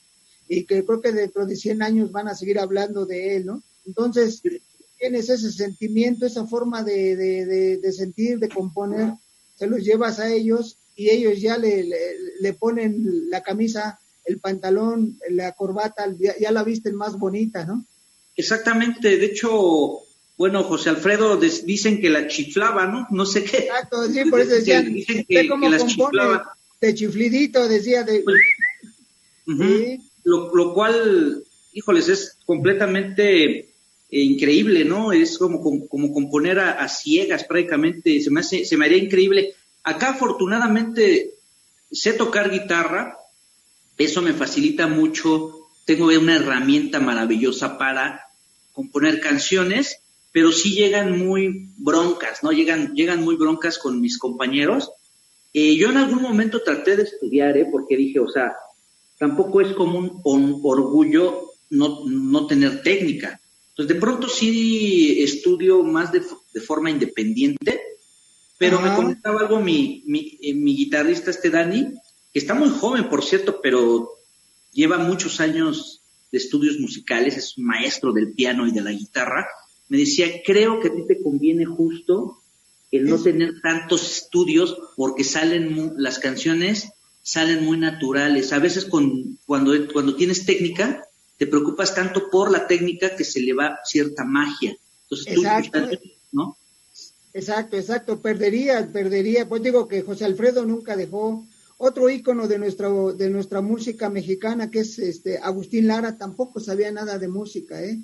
y 0.49 0.65
que 0.65 0.85
creo 0.85 1.01
que 1.01 1.13
dentro 1.13 1.47
de 1.47 1.57
100 1.57 1.83
años 1.83 2.13
van 2.13 2.29
a 2.29 2.35
seguir 2.35 2.59
hablando 2.59 3.07
de 3.07 3.37
él, 3.37 3.47
¿no? 3.47 3.63
Entonces, 3.87 4.43
tienes 4.99 5.29
ese 5.29 5.53
sentimiento, 5.53 6.27
esa 6.27 6.47
forma 6.47 6.83
de, 6.83 7.17
de, 7.17 7.77
de, 7.79 7.93
sentir, 7.93 8.39
de 8.39 8.49
componer, 8.49 9.13
se 9.55 9.67
los 9.67 9.83
llevas 9.83 10.19
a 10.19 10.33
ellos 10.33 10.79
y 10.97 11.11
ellos 11.11 11.41
ya 11.41 11.59
le, 11.59 11.85
le, 12.41 12.53
ponen 12.55 13.31
la 13.31 13.43
camisa, 13.43 13.99
el 14.25 14.39
pantalón, 14.39 15.19
la 15.31 15.53
corbata, 15.53 16.07
ya, 16.19 16.51
la 16.51 16.65
visten 16.65 16.97
más 16.97 17.19
bonita, 17.19 17.65
¿no? 17.65 17.85
Exactamente, 18.35 19.17
de 19.17 19.27
hecho, 19.27 20.01
bueno, 20.37 20.65
José 20.65 20.91
Alfredo 20.91 21.37
dicen 21.37 22.01
que 22.01 22.11
la 22.11 22.27
chiflaba, 22.27 22.87
¿no? 22.87 23.07
No 23.11 23.25
sé 23.25 23.45
qué. 23.45 23.59
Exacto, 23.59 24.07
sí, 24.11 24.25
por 24.31 24.41
eso 24.41 24.55
decían, 24.55 24.93
dicen 24.93 25.25
que, 25.29 25.49
cómo 25.49 25.71
que 25.71 25.79
compone 25.79 26.41
de 26.81 26.95
chiflidito, 26.95 27.69
decía 27.69 28.03
de... 28.03 28.23
Pues, 28.23 28.37
lo, 30.27 30.53
lo, 30.55 30.75
cual, 30.75 31.45
híjoles, 31.73 32.09
es 32.09 32.39
completamente 32.45 33.59
eh, 33.61 33.69
increíble, 34.11 34.85
¿no? 34.85 35.13
Es 35.13 35.39
como, 35.39 35.61
como, 35.89 36.13
componer 36.13 36.59
a, 36.59 36.89
ciegas 36.89 37.45
prácticamente, 37.45 38.21
se 38.21 38.31
me, 38.31 38.41
hace, 38.41 38.65
se 38.65 38.77
me 38.77 38.87
haría 38.87 38.99
increíble. 38.99 39.55
Acá 39.85 40.11
afortunadamente 40.11 41.35
sé 41.93 42.13
tocar 42.13 42.51
guitarra, 42.51 43.17
eso 43.99 44.21
me 44.21 44.33
facilita 44.33 44.89
mucho, 44.89 45.69
tengo 45.85 46.07
una 46.07 46.37
herramienta 46.37 46.99
maravillosa 46.99 47.79
para 47.79 48.25
componer 48.73 49.21
canciones, 49.21 50.01
pero 50.33 50.51
sí 50.51 50.75
llegan 50.75 51.17
muy 51.17 51.71
broncas, 51.77 52.43
¿no? 52.43 52.51
Llegan, 52.51 52.95
llegan 52.95 53.23
muy 53.23 53.37
broncas 53.37 53.79
con 53.79 54.01
mis 54.01 54.19
compañeros. 54.19 54.91
Eh, 55.55 55.77
yo 55.77 55.91
en 55.91 55.99
algún 55.99 56.21
momento 56.21 56.63
traté 56.65 56.97
de 56.97 57.05
estudiar, 57.05 57.57
¿eh? 57.57 57.69
Porque 57.71 57.97
dije, 57.97 58.19
o 58.19 58.29
sea, 58.29 58.57
tampoco 59.19 59.61
es 59.61 59.73
como 59.75 59.99
un, 59.99 60.61
orgullo 60.63 61.53
no, 61.71 62.05
no, 62.07 62.47
tener 62.47 62.83
técnica. 62.83 63.41
Entonces, 63.71 63.95
de 63.95 64.01
pronto 64.01 64.29
sí 64.29 65.23
estudio 65.23 65.83
más 65.83 66.13
de, 66.13 66.23
de 66.55 66.61
forma 66.61 66.91
independiente, 66.91 67.81
pero 68.59 68.81
me 68.81 68.95
comentaba 68.95 69.41
algo 69.41 69.61
mi, 69.61 70.03
mi, 70.07 70.39
eh, 70.41 70.55
mi, 70.55 70.75
guitarrista, 70.77 71.31
este 71.31 71.51
Dani, 71.51 71.93
que 72.33 72.39
está 72.39 72.55
muy 72.55 72.71
joven, 72.71 73.09
por 73.09 73.23
cierto, 73.23 73.61
pero 73.63 74.11
lleva 74.73 74.99
muchos 74.99 75.41
años 75.41 76.03
de 76.33 76.39
estudios 76.39 76.79
musicales, 76.79 77.37
es 77.37 77.59
maestro 77.59 78.13
del 78.13 78.33
piano 78.33 78.67
y 78.67 78.73
de 78.73 78.81
la 78.81 78.93
guitarra. 78.93 79.47
Me 79.89 79.99
decía, 79.99 80.27
creo 80.45 80.81
que 80.81 80.89
a 80.89 80.95
ti 80.95 81.07
te 81.07 81.23
conviene 81.23 81.67
justo 81.67 82.43
el 82.91 83.05
no 83.05 83.23
tener 83.23 83.61
tantos 83.61 84.11
estudios 84.19 84.77
porque 84.97 85.25
salen 85.25 85.95
las 85.97 86.19
canciones 86.19 86.93
salen 87.27 87.65
muy 87.65 87.77
naturales. 87.77 88.53
A 88.53 88.61
veces 88.61 88.85
con, 88.85 89.37
cuando, 89.47 89.73
cuando 89.93 90.15
tienes 90.15 90.47
técnica, 90.47 91.05
te 91.37 91.49
preocupas 91.49 91.93
tanto 91.93 92.31
por 92.31 92.53
la 92.53 92.69
técnica 92.69 93.17
que 93.17 93.25
se 93.25 93.41
le 93.41 93.53
va 93.53 93.81
cierta 93.85 94.25
magia. 94.25 94.77
Entonces, 95.03 95.37
exacto. 95.37 95.81
¿no? 96.31 96.57
Exacto, 97.35 97.77
exacto. 97.77 98.23
Perdería, 98.23 98.89
perdería. 98.93 99.49
Pues 99.49 99.61
digo 99.61 99.89
que 99.89 100.03
José 100.03 100.25
Alfredo 100.25 100.65
nunca 100.65 100.95
dejó 100.95 101.45
otro 101.79 102.09
ícono 102.09 102.47
de 102.47 102.61
nuestra, 102.61 102.91
de 102.91 103.29
nuestra 103.29 103.61
música 103.61 104.09
mexicana, 104.09 104.71
que 104.71 104.81
es 104.81 104.97
este 105.01 105.39
Agustín 105.39 105.89
Lara, 105.89 106.17
tampoco 106.17 106.61
sabía 106.61 106.93
nada 106.93 107.19
de 107.19 107.27
música, 107.27 107.83
¿eh? 107.83 107.99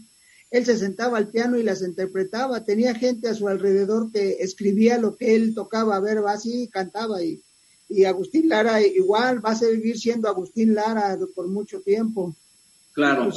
Él 0.50 0.66
se 0.66 0.76
sentaba 0.76 1.16
al 1.16 1.28
piano 1.28 1.58
y 1.58 1.62
las 1.62 1.80
interpretaba. 1.80 2.64
Tenía 2.64 2.94
gente 2.96 3.28
a 3.28 3.34
su 3.34 3.46
alrededor 3.46 4.10
que 4.10 4.38
escribía 4.40 4.98
lo 4.98 5.16
que 5.16 5.36
él 5.36 5.54
tocaba, 5.54 5.94
a 5.94 6.00
ver, 6.00 6.18
así 6.26 6.68
cantaba 6.70 7.22
y 7.22 7.40
y 7.92 8.04
Agustín 8.04 8.48
Lara 8.48 8.80
igual 8.80 9.44
va 9.44 9.50
a 9.50 9.54
seguir 9.54 9.98
siendo 9.98 10.28
Agustín 10.28 10.74
Lara 10.74 11.18
por 11.34 11.48
mucho 11.48 11.80
tiempo. 11.80 12.34
Claro. 12.92 13.30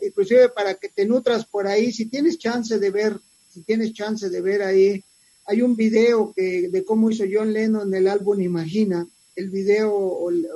Inclusive, 0.00 0.48
para 0.50 0.74
que 0.74 0.88
te 0.88 1.04
nutras 1.04 1.46
por 1.46 1.66
ahí, 1.66 1.92
si 1.92 2.06
tienes 2.06 2.38
chance 2.38 2.78
de 2.78 2.90
ver, 2.90 3.18
si 3.48 3.62
tienes 3.62 3.92
chance 3.92 4.28
de 4.28 4.40
ver 4.40 4.62
ahí, 4.62 5.02
hay 5.46 5.62
un 5.62 5.76
video 5.76 6.32
que 6.34 6.68
de 6.68 6.84
cómo 6.84 7.10
hizo 7.10 7.24
John 7.30 7.52
Lennon 7.52 7.92
el 7.94 8.06
álbum 8.06 8.40
Imagina, 8.40 9.06
el 9.34 9.50
video, 9.50 9.94
o 9.94 10.30
el, 10.30 10.46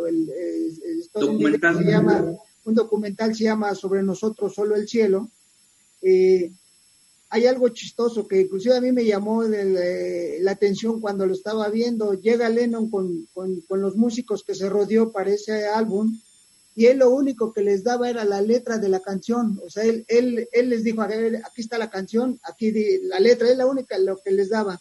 documental. 1.12 1.78
se 1.78 1.90
llama, 1.90 2.36
un 2.64 2.74
documental 2.74 3.34
se 3.34 3.44
llama 3.44 3.74
Sobre 3.74 4.02
nosotros 4.02 4.54
solo 4.54 4.76
el 4.76 4.88
cielo. 4.88 5.28
Eh, 6.02 6.52
hay 7.28 7.47
algo 7.47 7.68
chistoso 7.71 8.26
que 8.26 8.42
inclusive 8.42 8.76
a 8.76 8.80
mí 8.80 8.92
me 8.92 9.04
llamó 9.04 9.42
la 9.42 10.50
atención 10.50 11.00
cuando 11.00 11.26
lo 11.26 11.33
estaba 11.33 11.68
viendo. 11.68 12.14
Llega 12.14 12.49
Lennon 12.49 12.88
con, 12.90 13.28
con, 13.35 13.62
los 13.68 13.97
músicos 13.97 14.45
que 14.45 14.54
se 14.54 14.68
rodeó 14.68 15.11
para 15.11 15.30
ese 15.30 15.66
álbum 15.66 16.18
y 16.76 16.87
él 16.87 16.99
lo 16.99 17.11
único 17.11 17.52
que 17.52 17.62
les 17.62 17.83
daba 17.83 18.09
era 18.09 18.25
la 18.25 18.40
letra 18.40 18.78
de 18.78 18.88
la 18.88 19.00
canción. 19.00 19.61
O 19.64 19.71
sea, 19.71 19.85
él, 19.85 20.04
él, 20.09 20.49
él 20.52 20.71
les 20.71 20.85
dijo, 20.85 21.02
a 21.02 21.09
ver, 21.09 21.37
aquí 21.45 21.62
está 21.62 21.78
la 21.78 21.90
canción, 21.90 22.38
aquí 22.45 22.73
la 23.02 23.18
letra, 23.18 23.49
es 23.49 23.56
la 23.56 23.66
única 23.66 23.99
lo 23.99 24.18
que 24.18 24.30
les 24.30 24.50
daba. 24.50 24.80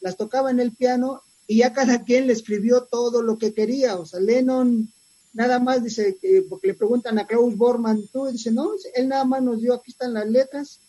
Las 0.00 0.16
tocaba 0.16 0.50
en 0.50 0.60
el 0.60 0.72
piano 0.72 1.22
y 1.46 1.58
ya 1.58 1.74
cada 1.74 2.02
quien 2.04 2.28
le 2.28 2.32
escribió 2.32 2.84
todo 2.84 3.20
lo 3.20 3.36
que 3.36 3.52
quería. 3.52 3.96
O 3.96 4.06
sea, 4.06 4.20
Lennon 4.20 4.90
nada 5.34 5.58
más 5.58 5.84
dice, 5.84 6.16
porque 6.48 6.68
le 6.68 6.74
preguntan 6.74 7.18
a 7.18 7.26
Klaus 7.26 7.56
Bormann, 7.56 8.08
tú, 8.10 8.26
dice, 8.26 8.52
no, 8.52 8.70
él 8.94 9.08
nada 9.08 9.24
más 9.24 9.42
nos 9.42 9.60
dio, 9.60 9.74
aquí 9.74 9.90
están 9.90 10.14
las 10.14 10.28
letras 10.30 10.80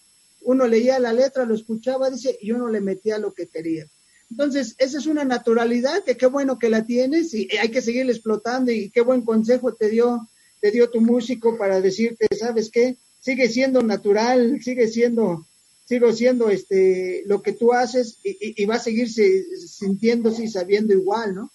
uno 0.46 0.68
leía 0.68 1.00
la 1.00 1.12
letra, 1.12 1.46
lo 1.46 1.56
escuchaba, 1.56 2.10
dice, 2.10 2.38
y 2.42 2.52
uno 2.52 2.70
le 2.70 2.80
metía 2.80 3.18
lo 3.18 3.34
que 3.34 3.48
quería. 3.48 3.88
Entonces, 4.32 4.76
esa 4.78 4.98
es 4.98 5.06
una 5.06 5.24
naturalidad 5.24 6.04
que 6.04 6.18
qué 6.18 6.26
bueno 6.26 6.58
que 6.58 6.70
la 6.70 6.86
tienes 6.86 7.34
y 7.34 7.48
hay 7.58 7.70
que 7.70 7.82
seguir 7.82 8.10
explotando 8.10 8.72
y 8.72 8.90
qué 8.90 9.02
buen 9.02 9.22
consejo 9.22 9.74
te 9.74 9.90
dio, 9.90 10.28
te 10.62 10.72
dio 10.72 10.90
tu 10.90 11.02
músico 11.02 11.58
para 11.58 11.82
decirte, 11.82 12.28
¿sabes 12.36 12.70
qué? 12.72 12.98
Sigue 13.20 13.50
siendo 13.50 13.82
natural, 13.82 14.60
sigue 14.62 14.88
siendo, 14.88 15.46
sigo 15.86 16.12
siendo 16.12 16.50
este, 16.50 17.24
lo 17.28 17.42
que 17.42 17.54
tú 17.54 17.74
haces 17.74 18.20
y, 18.24 18.66
va 18.66 18.76
a 18.76 18.80
seguirse 18.80 19.46
sintiéndose 19.68 20.44
y 20.44 20.48
sabiendo 20.48 20.94
igual, 20.94 21.36
¿no? 21.36 21.52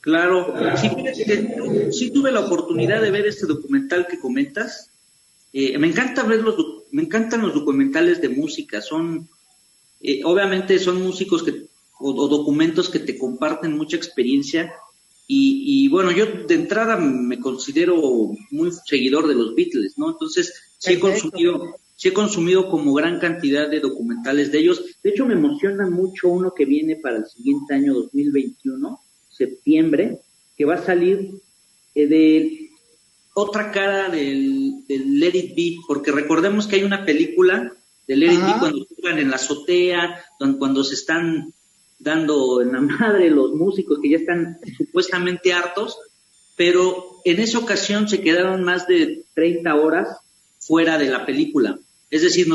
Claro, 0.00 0.54
sí, 1.90 2.10
tuve 2.10 2.30
la 2.30 2.40
oportunidad 2.40 3.00
de 3.00 3.10
ver 3.10 3.26
este 3.26 3.46
documental 3.46 4.06
que 4.06 4.18
comentas. 4.18 4.90
Eh, 5.52 5.78
me 5.78 5.86
encanta 5.86 6.24
ver 6.24 6.40
los, 6.40 6.56
me 6.94 7.02
encantan 7.02 7.42
los 7.42 7.52
documentales 7.52 8.20
de 8.20 8.28
música, 8.28 8.80
son, 8.80 9.28
eh, 10.00 10.20
obviamente 10.22 10.78
son 10.78 11.02
músicos 11.02 11.42
que, 11.42 11.66
o, 11.98 12.28
documentos 12.28 12.88
que 12.88 13.00
te 13.00 13.18
comparten 13.18 13.76
mucha 13.76 13.96
experiencia 13.96 14.72
y, 15.26 15.88
bueno, 15.88 16.12
yo 16.12 16.26
de 16.46 16.54
entrada 16.54 16.96
me 16.96 17.40
considero 17.40 17.96
muy 18.50 18.70
seguidor 18.86 19.26
de 19.26 19.34
los 19.34 19.56
Beatles, 19.56 19.98
¿no? 19.98 20.10
Entonces, 20.10 20.54
sí 20.78 20.92
he 20.92 21.00
consumido, 21.00 21.74
sí 21.96 22.08
he 22.08 22.12
consumido 22.12 22.68
como 22.68 22.94
gran 22.94 23.18
cantidad 23.18 23.68
de 23.68 23.80
documentales 23.80 24.52
de 24.52 24.58
ellos. 24.60 24.84
De 25.02 25.10
hecho, 25.10 25.26
me 25.26 25.34
emociona 25.34 25.90
mucho 25.90 26.28
uno 26.28 26.54
que 26.54 26.66
viene 26.66 26.96
para 26.96 27.16
el 27.16 27.26
siguiente 27.26 27.74
año 27.74 27.94
2021, 27.94 29.00
septiembre, 29.30 30.20
que 30.56 30.64
va 30.64 30.74
a 30.74 30.84
salir 30.84 31.40
eh, 31.96 32.06
de 32.06 32.63
otra 33.34 33.72
cara 33.72 34.08
del, 34.08 34.84
Let 34.88 35.34
It 35.34 35.56
Be, 35.56 35.76
porque 35.86 36.12
recordemos 36.12 36.66
que 36.66 36.76
hay 36.76 36.84
una 36.84 37.04
película 37.04 37.72
de 38.06 38.16
Let 38.16 38.32
It 38.32 38.40
Be 38.40 38.54
cuando 38.60 38.86
juegan 38.86 39.18
en 39.18 39.30
la 39.30 39.36
azotea, 39.36 40.24
cuando, 40.58 40.84
se 40.84 40.94
están 40.94 41.52
dando 41.98 42.62
en 42.62 42.72
la 42.72 42.80
madre 42.80 43.30
los 43.30 43.52
músicos 43.52 43.98
que 44.00 44.10
ya 44.10 44.18
están 44.18 44.58
supuestamente 44.78 45.52
hartos, 45.52 45.98
pero 46.56 47.20
en 47.24 47.40
esa 47.40 47.58
ocasión 47.58 48.08
se 48.08 48.20
quedaron 48.20 48.62
más 48.62 48.86
de 48.86 49.24
30 49.34 49.74
horas 49.74 50.16
fuera 50.60 50.96
de 50.96 51.10
la 51.10 51.26
película. 51.26 51.78
Es 52.10 52.22
decir, 52.22 52.46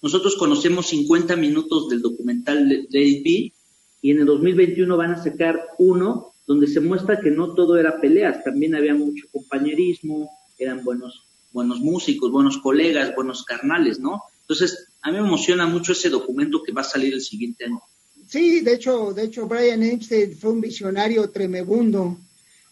nosotros 0.00 0.36
conocemos 0.36 0.86
50 0.86 1.36
minutos 1.36 1.88
del 1.90 2.00
documental 2.00 2.66
Let 2.66 2.88
It 2.90 3.24
Be 3.24 3.52
y 4.00 4.10
en 4.10 4.20
el 4.20 4.26
2021 4.26 4.96
van 4.96 5.12
a 5.12 5.22
sacar 5.22 5.60
uno 5.78 6.33
donde 6.46 6.66
se 6.66 6.80
muestra 6.80 7.20
que 7.20 7.30
no 7.30 7.54
todo 7.54 7.76
era 7.76 8.00
peleas, 8.00 8.44
también 8.44 8.74
había 8.74 8.94
mucho 8.94 9.26
compañerismo, 9.32 10.30
eran 10.58 10.84
buenos, 10.84 11.24
buenos 11.52 11.80
músicos, 11.80 12.30
buenos 12.30 12.58
colegas, 12.58 13.14
buenos 13.14 13.44
carnales, 13.44 13.98
¿no? 13.98 14.22
Entonces, 14.40 14.88
a 15.02 15.10
mí 15.10 15.18
me 15.18 15.26
emociona 15.26 15.66
mucho 15.66 15.92
ese 15.92 16.10
documento 16.10 16.62
que 16.62 16.72
va 16.72 16.82
a 16.82 16.84
salir 16.84 17.14
el 17.14 17.22
siguiente 17.22 17.64
año. 17.64 17.80
Sí, 18.28 18.60
de 18.60 18.74
hecho, 18.74 19.12
de 19.12 19.24
hecho, 19.24 19.46
Brian 19.46 19.82
Epstein 19.82 20.36
fue 20.36 20.52
un 20.52 20.60
visionario 20.60 21.30
tremebundo. 21.30 22.18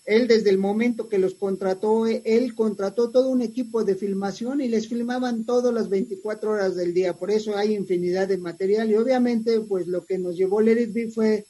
Él 0.05 0.26
desde 0.26 0.50
el 0.50 0.59
momento 0.59 1.09
que 1.09 1.19
los 1.19 1.35
contrató, 1.35 2.07
él 2.07 2.55
contrató 2.55 3.11
todo 3.11 3.29
un 3.29 3.41
equipo 3.41 3.85
de 3.85 3.95
filmación 3.95 4.61
y 4.61 4.69
les 4.69 4.88
filmaban 4.88 5.45
todas 5.45 5.73
las 5.73 5.88
24 5.88 6.50
horas 6.50 6.75
del 6.75 6.93
día. 6.93 7.14
Por 7.14 7.31
eso 7.31 7.57
hay 7.57 7.75
infinidad 7.75 8.26
de 8.29 8.38
material 8.38 8.91
y 8.91 8.97
obviamente, 8.97 9.61
pues 9.61 9.87
lo 9.87 10.05
que 10.05 10.19
nos 10.19 10.37
llevó 10.37 10.61
Let 10.61 10.83
It 10.83 11.12
fue 11.12 11.47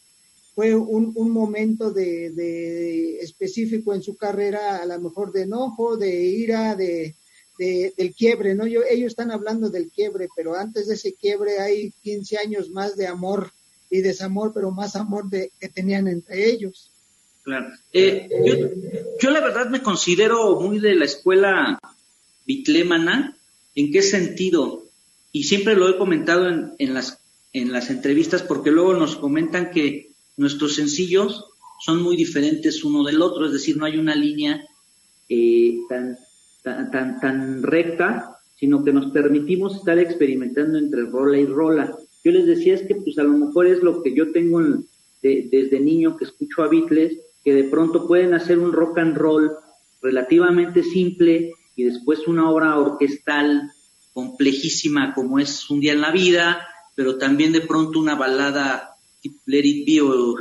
fue 0.54 0.74
un, 0.74 1.12
un 1.14 1.30
momento 1.30 1.90
de, 1.90 2.30
de, 2.30 3.16
específico 3.18 3.94
en 3.94 4.02
su 4.02 4.16
carrera, 4.16 4.82
a 4.82 4.86
lo 4.86 5.00
mejor 5.00 5.32
de 5.32 5.42
enojo, 5.42 5.96
de 5.96 6.24
ira, 6.24 6.74
de, 6.74 7.14
del 7.58 8.14
quiebre, 8.14 8.54
¿no? 8.54 8.66
Yo, 8.66 8.80
ellos 8.88 9.08
están 9.08 9.30
hablando 9.30 9.70
del 9.70 9.90
quiebre, 9.90 10.28
pero 10.34 10.56
antes 10.56 10.88
de 10.88 10.94
ese 10.94 11.14
quiebre 11.14 11.60
hay 11.60 11.92
15 12.02 12.38
años 12.38 12.70
más 12.70 12.96
de 12.96 13.06
amor 13.06 13.52
y 13.88 14.00
desamor, 14.00 14.52
pero 14.52 14.70
más 14.70 14.96
amor 14.96 15.30
de, 15.30 15.52
que 15.60 15.68
tenían 15.68 16.08
entre 16.08 16.50
ellos. 16.50 16.90
Claro. 17.44 17.68
Eh, 17.92 18.28
yo, 19.20 19.30
la 19.30 19.40
verdad 19.40 19.68
me 19.68 19.82
considero 19.82 20.60
muy 20.60 20.78
de 20.78 20.94
la 20.94 21.04
escuela 21.04 21.78
bitlémana. 22.46 23.36
¿En 23.74 23.90
qué 23.90 24.02
sentido? 24.02 24.84
Y 25.32 25.44
siempre 25.44 25.74
lo 25.76 25.88
he 25.88 25.96
comentado 25.96 26.48
en, 26.48 26.74
en, 26.78 26.94
las, 26.94 27.20
en 27.52 27.72
las 27.72 27.90
entrevistas 27.90 28.42
porque 28.42 28.70
luego 28.70 28.94
nos 28.94 29.16
comentan 29.16 29.70
que 29.70 30.11
nuestros 30.42 30.74
sencillos 30.74 31.46
son 31.80 32.02
muy 32.02 32.16
diferentes 32.16 32.84
uno 32.84 33.02
del 33.02 33.22
otro, 33.22 33.46
es 33.46 33.52
decir, 33.52 33.76
no 33.76 33.86
hay 33.86 33.96
una 33.96 34.14
línea 34.14 34.64
eh, 35.28 35.78
tan, 35.88 36.18
tan, 36.62 37.18
tan, 37.20 37.62
recta, 37.62 38.36
sino 38.56 38.84
que 38.84 38.92
nos 38.92 39.10
permitimos 39.10 39.76
estar 39.76 39.98
experimentando 39.98 40.78
entre 40.78 41.02
rola 41.06 41.38
y 41.38 41.46
rola. 41.46 41.96
Yo 42.22 42.30
les 42.30 42.46
decía 42.46 42.74
es 42.74 42.82
que 42.82 42.94
pues 42.94 43.18
a 43.18 43.24
lo 43.24 43.32
mejor 43.32 43.66
es 43.66 43.82
lo 43.82 44.02
que 44.02 44.14
yo 44.14 44.30
tengo 44.30 44.60
desde 45.22 45.80
niño 45.80 46.16
que 46.16 46.24
escucho 46.24 46.62
a 46.62 46.68
Beatles, 46.68 47.18
que 47.44 47.54
de 47.54 47.64
pronto 47.64 48.06
pueden 48.06 48.34
hacer 48.34 48.58
un 48.58 48.72
rock 48.72 48.98
and 48.98 49.16
roll 49.16 49.50
relativamente 50.00 50.82
simple 50.82 51.52
y 51.74 51.84
después 51.84 52.26
una 52.28 52.48
obra 52.50 52.78
orquestal 52.78 53.70
complejísima 54.12 55.14
como 55.14 55.38
es 55.38 55.68
Un 55.70 55.80
día 55.80 55.92
en 55.92 56.00
la 56.00 56.12
vida, 56.12 56.68
pero 56.94 57.18
también 57.18 57.52
de 57.52 57.62
pronto 57.62 57.98
una 57.98 58.14
balada 58.14 58.91
Let 59.46 59.64
It 59.64 59.86
Be 59.86 60.00
o 60.00 60.36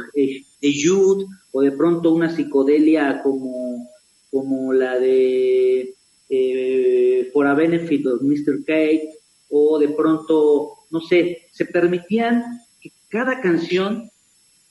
Jude, 0.62 1.26
o 1.52 1.62
de 1.62 1.72
pronto 1.72 2.14
una 2.14 2.30
psicodelia 2.30 3.22
como, 3.22 3.90
como 4.30 4.74
la 4.74 4.98
de 5.00 5.94
eh, 6.30 7.30
For 7.34 7.48
a 7.48 7.54
Benefit 7.54 8.06
of 8.08 8.22
Mr. 8.22 8.64
Kate, 8.66 9.10
o 9.50 9.78
de 9.80 9.90
pronto, 9.90 10.86
no 10.90 11.02
sé, 11.02 11.50
se 11.52 11.66
permitían 11.66 12.62
que 12.80 12.92
cada 13.10 13.42
canción 13.42 14.10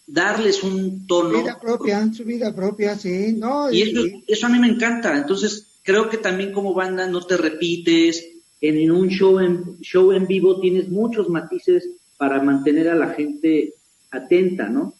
darles 0.06 0.62
un 0.62 1.06
tono. 1.06 1.30
Su 1.30 1.42
vida 1.42 1.60
propia, 1.60 2.12
su 2.12 2.24
vida 2.24 2.54
propia, 2.54 2.96
sí, 2.96 3.34
no. 3.36 3.70
Y, 3.70 3.82
eso, 3.82 4.00
eso, 4.26 4.46
a 4.46 4.50
mí 4.50 4.58
me 4.58 4.68
encanta. 4.68 5.16
Entonces, 5.16 5.78
creo 5.82 6.08
que 6.08 6.18
también 6.18 6.52
como 6.52 6.74
banda 6.74 7.06
no 7.06 7.22
te 7.22 7.36
repites. 7.36 8.26
En, 8.62 8.90
un 8.90 9.08
show 9.08 9.38
en, 9.38 9.78
show 9.80 10.12
en 10.12 10.26
vivo 10.26 10.60
tienes 10.60 10.88
muchos 10.88 11.30
matices 11.30 11.88
para 12.18 12.42
mantener 12.42 12.90
a 12.90 12.94
la 12.94 13.08
gente 13.14 13.74
atenta, 14.10 14.68
¿no? 14.68 14.94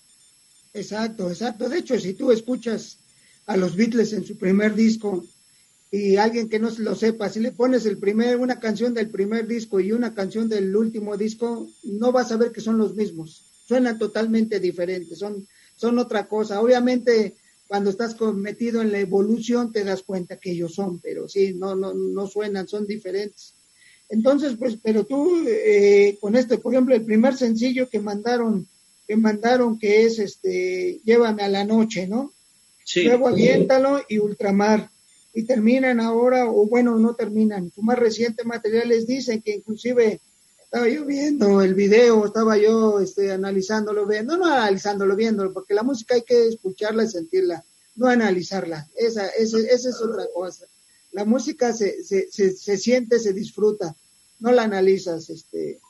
Exacto, 0.72 1.30
exacto. 1.30 1.68
De 1.68 1.78
hecho, 1.78 1.98
si 1.98 2.14
tú 2.14 2.30
escuchas 2.30 2.98
a 3.46 3.56
los 3.56 3.76
Beatles 3.76 4.12
en 4.12 4.24
su 4.24 4.36
primer 4.36 4.74
disco 4.74 5.24
y 5.90 6.16
alguien 6.16 6.48
que 6.48 6.60
no 6.60 6.70
lo 6.78 6.94
sepa, 6.94 7.28
si 7.28 7.40
le 7.40 7.52
pones 7.52 7.84
el 7.86 7.98
primer, 7.98 8.36
una 8.36 8.60
canción 8.60 8.94
del 8.94 9.10
primer 9.10 9.46
disco 9.46 9.80
y 9.80 9.92
una 9.92 10.14
canción 10.14 10.48
del 10.48 10.74
último 10.76 11.16
disco, 11.16 11.68
no 11.82 12.12
vas 12.12 12.30
a 12.30 12.36
ver 12.36 12.52
que 12.52 12.60
son 12.60 12.78
los 12.78 12.94
mismos. 12.94 13.44
Suenan 13.66 13.98
totalmente 13.98 14.60
diferentes, 14.60 15.18
son, 15.18 15.46
son 15.74 15.98
otra 15.98 16.28
cosa. 16.28 16.60
Obviamente, 16.60 17.34
cuando 17.66 17.90
estás 17.90 18.16
metido 18.34 18.82
en 18.82 18.92
la 18.92 18.98
evolución 18.98 19.72
te 19.72 19.84
das 19.84 20.02
cuenta 20.02 20.36
que 20.36 20.52
ellos 20.52 20.74
son, 20.74 21.00
pero 21.00 21.28
sí, 21.28 21.54
no, 21.54 21.74
no, 21.74 21.94
no 21.94 22.26
suenan, 22.28 22.68
son 22.68 22.86
diferentes. 22.86 23.54
Entonces, 24.08 24.56
pues, 24.58 24.76
pero 24.82 25.04
tú, 25.04 25.44
eh, 25.46 26.18
con 26.20 26.34
este, 26.34 26.58
por 26.58 26.74
ejemplo, 26.74 26.94
el 26.94 27.04
primer 27.04 27.36
sencillo 27.36 27.88
que 27.88 28.00
mandaron 28.00 28.66
que 29.10 29.16
mandaron 29.16 29.76
que 29.76 30.04
es 30.04 30.20
este 30.20 31.00
Llévame 31.02 31.42
a 31.42 31.48
la 31.48 31.64
noche, 31.64 32.06
¿no? 32.06 32.32
Sí. 32.84 33.02
Luego 33.02 33.26
Aviéntalo 33.26 34.02
y 34.08 34.20
Ultramar. 34.20 34.88
Y 35.34 35.42
terminan 35.42 35.98
ahora, 35.98 36.48
o 36.48 36.68
bueno, 36.68 36.96
no 36.96 37.16
terminan. 37.16 37.72
Su 37.74 37.82
más 37.82 37.98
reciente 37.98 38.44
material 38.44 38.88
les 38.88 39.08
dicen 39.08 39.42
que 39.42 39.56
inclusive 39.56 40.20
estaba 40.62 40.88
yo 40.88 41.04
viendo 41.04 41.60
el 41.60 41.74
video, 41.74 42.24
estaba 42.24 42.56
yo 42.56 43.00
este, 43.00 43.32
analizándolo, 43.32 44.06
viendo, 44.06 44.36
no, 44.36 44.46
no 44.46 44.54
analizándolo, 44.54 45.16
viéndolo, 45.16 45.52
porque 45.52 45.74
la 45.74 45.82
música 45.82 46.14
hay 46.14 46.22
que 46.22 46.46
escucharla 46.46 47.02
y 47.02 47.08
sentirla, 47.08 47.64
no 47.96 48.06
analizarla. 48.06 48.88
Esa, 48.94 49.26
esa, 49.30 49.58
esa 49.58 49.88
es 49.88 50.00
otra 50.00 50.24
cosa. 50.32 50.66
La 51.10 51.24
música 51.24 51.72
se, 51.72 52.04
se, 52.04 52.30
se, 52.30 52.52
se 52.52 52.78
siente, 52.78 53.18
se 53.18 53.32
disfruta, 53.32 53.96
no 54.38 54.52
la 54.52 54.62
analizas, 54.62 55.30
este, 55.30 55.80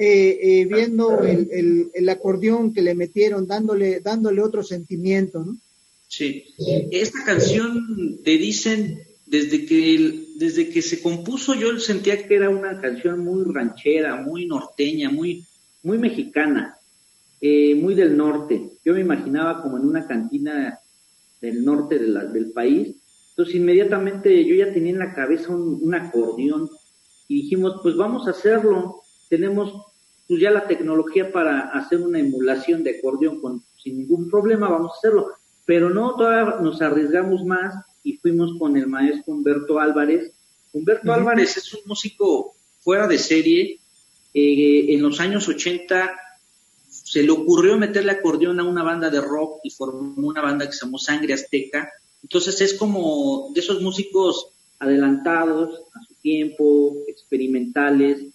eh, 0.00 0.38
eh, 0.40 0.64
viendo 0.66 1.22
el, 1.22 1.90
el, 1.92 2.08
acordeón 2.08 2.72
que 2.72 2.82
le 2.82 2.94
metieron, 2.94 3.48
dándole, 3.48 3.98
dándole 3.98 4.40
otro 4.40 4.62
sentimiento, 4.62 5.44
¿no? 5.44 5.58
Sí. 6.06 6.44
Esta 6.92 7.24
canción 7.24 8.20
te 8.22 8.38
dicen 8.38 9.02
desde 9.26 9.66
que 9.66 10.24
desde 10.36 10.70
que 10.70 10.82
se 10.82 11.02
compuso 11.02 11.54
yo 11.54 11.76
sentía 11.80 12.26
que 12.26 12.36
era 12.36 12.48
una 12.48 12.80
canción 12.80 13.24
muy 13.24 13.44
ranchera, 13.52 14.14
muy 14.22 14.46
norteña, 14.46 15.10
muy 15.10 15.44
muy 15.82 15.98
mexicana, 15.98 16.78
eh, 17.40 17.74
muy 17.74 17.96
del 17.96 18.16
norte. 18.16 18.70
Yo 18.84 18.94
me 18.94 19.00
imaginaba 19.00 19.62
como 19.62 19.78
en 19.78 19.84
una 19.84 20.06
cantina 20.06 20.78
del 21.40 21.64
norte 21.64 21.98
del 21.98 22.52
país. 22.52 22.94
Entonces 23.30 23.56
inmediatamente 23.56 24.44
yo 24.44 24.54
ya 24.54 24.72
tenía 24.72 24.92
en 24.92 25.00
la 25.00 25.12
cabeza 25.12 25.50
un 25.50 25.92
acordeón 25.92 26.70
y 27.26 27.42
dijimos, 27.42 27.80
pues 27.82 27.96
vamos 27.96 28.28
a 28.28 28.30
hacerlo. 28.30 29.02
Tenemos 29.28 29.72
pues 30.26 30.40
ya 30.40 30.50
la 30.50 30.66
tecnología 30.66 31.32
para 31.32 31.70
hacer 31.70 32.00
una 32.00 32.18
emulación 32.18 32.84
de 32.84 32.98
acordeón 32.98 33.40
con, 33.40 33.64
sin 33.82 33.98
ningún 33.98 34.28
problema, 34.30 34.68
vamos 34.68 34.92
a 34.92 34.98
hacerlo. 34.98 35.28
Pero 35.64 35.88
no, 35.88 36.14
todavía 36.16 36.56
nos 36.60 36.80
arriesgamos 36.82 37.44
más 37.44 37.74
y 38.02 38.18
fuimos 38.18 38.58
con 38.58 38.76
el 38.76 38.86
maestro 38.86 39.32
Humberto 39.32 39.78
Álvarez. 39.78 40.32
Humberto 40.72 41.12
Álvarez 41.12 41.56
es 41.56 41.72
un 41.72 41.80
músico 41.86 42.54
fuera 42.80 43.06
de 43.06 43.18
serie. 43.18 43.80
Eh, 44.34 44.94
en 44.94 45.02
los 45.02 45.18
años 45.20 45.48
80 45.48 46.10
se 46.88 47.22
le 47.22 47.30
ocurrió 47.30 47.78
meterle 47.78 48.12
acordeón 48.12 48.60
a 48.60 48.64
una 48.64 48.82
banda 48.82 49.08
de 49.08 49.20
rock 49.20 49.60
y 49.62 49.70
formó 49.70 50.28
una 50.28 50.42
banda 50.42 50.66
que 50.66 50.72
se 50.72 50.84
llamó 50.84 50.98
Sangre 50.98 51.32
Azteca. 51.32 51.90
Entonces 52.22 52.60
es 52.60 52.74
como 52.74 53.50
de 53.54 53.60
esos 53.60 53.80
músicos 53.80 54.50
adelantados 54.78 55.80
a 55.94 56.04
su 56.06 56.14
tiempo, 56.14 56.96
experimentales. 57.06 58.26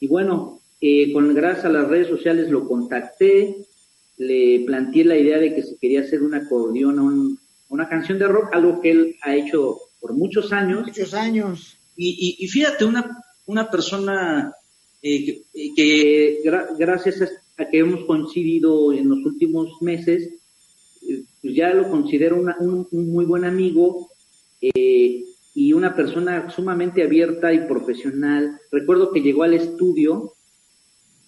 Y 0.00 0.08
bueno, 0.08 0.60
eh, 0.80 1.12
con 1.12 1.34
gracias 1.34 1.66
a 1.66 1.70
las 1.70 1.86
redes 1.86 2.08
sociales 2.08 2.50
lo 2.50 2.66
contacté, 2.66 3.66
le 4.16 4.64
planteé 4.66 5.04
la 5.04 5.18
idea 5.18 5.38
de 5.38 5.54
que 5.54 5.62
se 5.62 5.76
quería 5.76 6.00
hacer 6.00 6.22
un 6.22 6.34
acordeón 6.34 6.98
a 6.98 7.38
una 7.68 7.88
canción 7.88 8.18
de 8.18 8.26
rock, 8.26 8.48
algo 8.52 8.80
que 8.80 8.90
él 8.90 9.16
ha 9.22 9.36
hecho 9.36 9.78
por 10.00 10.14
muchos 10.14 10.52
años. 10.52 10.86
Muchos 10.86 11.12
años. 11.12 11.76
Y, 11.96 12.36
y, 12.38 12.48
fíjate, 12.48 12.86
una, 12.86 13.22
una 13.44 13.70
persona 13.70 14.54
eh, 15.02 15.42
que, 15.76 16.40
gracias 16.78 17.30
a, 17.58 17.68
que 17.68 17.78
hemos 17.78 18.06
coincidido 18.06 18.94
en 18.94 19.10
los 19.10 19.18
últimos 19.26 19.82
meses, 19.82 20.30
eh, 21.06 21.24
pues 21.42 21.54
ya 21.54 21.74
lo 21.74 21.90
considero 21.90 22.40
un, 22.40 22.86
un, 22.90 23.12
muy 23.12 23.26
buen 23.26 23.44
amigo 23.44 24.10
y 25.54 25.72
una 25.72 25.94
persona 25.94 26.50
sumamente 26.50 27.02
abierta 27.02 27.52
y 27.52 27.66
profesional. 27.66 28.60
Recuerdo 28.70 29.12
que 29.12 29.20
llegó 29.20 29.42
al 29.42 29.54
estudio 29.54 30.34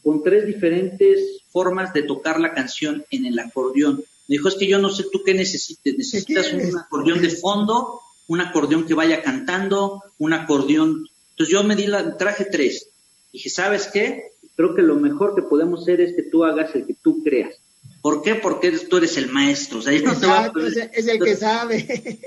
con 0.02 0.22
tres 0.22 0.46
diferentes 0.46 1.42
formas 1.50 1.92
de 1.92 2.02
tocar 2.02 2.40
la 2.40 2.52
canción 2.54 3.04
en 3.10 3.26
el 3.26 3.38
acordeón. 3.38 4.04
Me 4.28 4.36
dijo, 4.36 4.48
es 4.48 4.54
que 4.54 4.66
yo 4.66 4.78
no 4.78 4.88
sé 4.88 5.04
tú 5.10 5.22
qué 5.24 5.34
necesites. 5.34 5.96
Necesitas 5.96 6.52
un 6.52 6.78
acordeón 6.78 7.20
de 7.20 7.30
fondo, 7.30 8.00
un 8.28 8.40
acordeón 8.40 8.86
que 8.86 8.94
vaya 8.94 9.22
cantando, 9.22 10.02
un 10.18 10.32
acordeón. 10.32 11.08
Entonces 11.30 11.52
yo 11.52 11.64
me 11.64 11.76
di 11.76 11.86
la, 11.86 12.16
traje 12.16 12.46
tres. 12.46 12.88
Dije, 13.32 13.50
¿sabes 13.50 13.88
qué? 13.92 14.32
Creo 14.56 14.74
que 14.74 14.82
lo 14.82 14.96
mejor 14.96 15.34
que 15.34 15.42
podemos 15.42 15.82
hacer 15.82 16.00
es 16.00 16.14
que 16.14 16.22
tú 16.22 16.44
hagas 16.44 16.74
el 16.74 16.86
que 16.86 16.94
tú 16.94 17.22
creas. 17.22 17.56
¿Por 18.02 18.20
qué? 18.20 18.34
Porque 18.34 18.72
tú 18.72 18.96
eres 18.96 19.16
el 19.16 19.30
maestro. 19.30 19.78
O 19.78 19.82
sea, 19.82 19.92
no 20.02 20.18
te 20.18 20.26
va 20.26 20.46
a 20.46 20.52
es 20.92 21.06
el 21.06 21.20
que 21.20 21.36
sabe. 21.36 21.86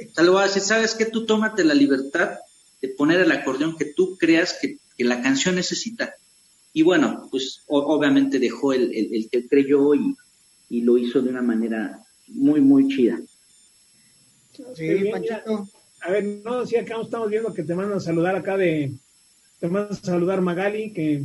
O 0.09 0.15
sea, 0.15 0.23
le 0.23 0.29
voy 0.29 0.39
a 0.39 0.47
decir, 0.47 0.61
¿sabes 0.61 0.95
qué? 0.95 1.05
Tú 1.05 1.25
tómate 1.25 1.65
la 1.65 1.73
libertad 1.73 2.39
de 2.81 2.87
poner 2.87 3.19
el 3.19 3.31
acordeón 3.31 3.75
que 3.75 3.85
tú 3.85 4.17
creas 4.17 4.57
que, 4.59 4.77
que 4.97 5.03
la 5.03 5.21
canción 5.21 5.55
necesita. 5.55 6.15
Y 6.71 6.81
bueno, 6.81 7.27
pues 7.29 7.63
obviamente 7.67 8.39
dejó 8.39 8.73
el, 8.73 8.93
el, 8.93 9.29
que 9.29 9.47
creyó 9.47 9.93
y, 9.95 10.15
y, 10.69 10.81
lo 10.81 10.97
hizo 10.97 11.21
de 11.21 11.29
una 11.29 11.41
manera 11.41 11.99
muy, 12.27 12.61
muy 12.61 12.87
chida. 12.87 13.19
Sí, 14.75 15.09
Panchito. 15.11 15.69
A 16.01 16.11
ver, 16.11 16.23
no, 16.43 16.65
sí, 16.65 16.75
acá 16.75 16.95
estamos 17.01 17.29
viendo 17.29 17.53
que 17.53 17.63
te 17.63 17.75
mandan 17.75 17.97
a 17.97 18.01
saludar 18.01 18.35
acá 18.35 18.55
de, 18.57 18.93
te 19.59 19.67
mandan 19.67 19.93
a 19.93 20.05
saludar 20.05 20.41
Magali, 20.41 20.93
que 20.93 21.23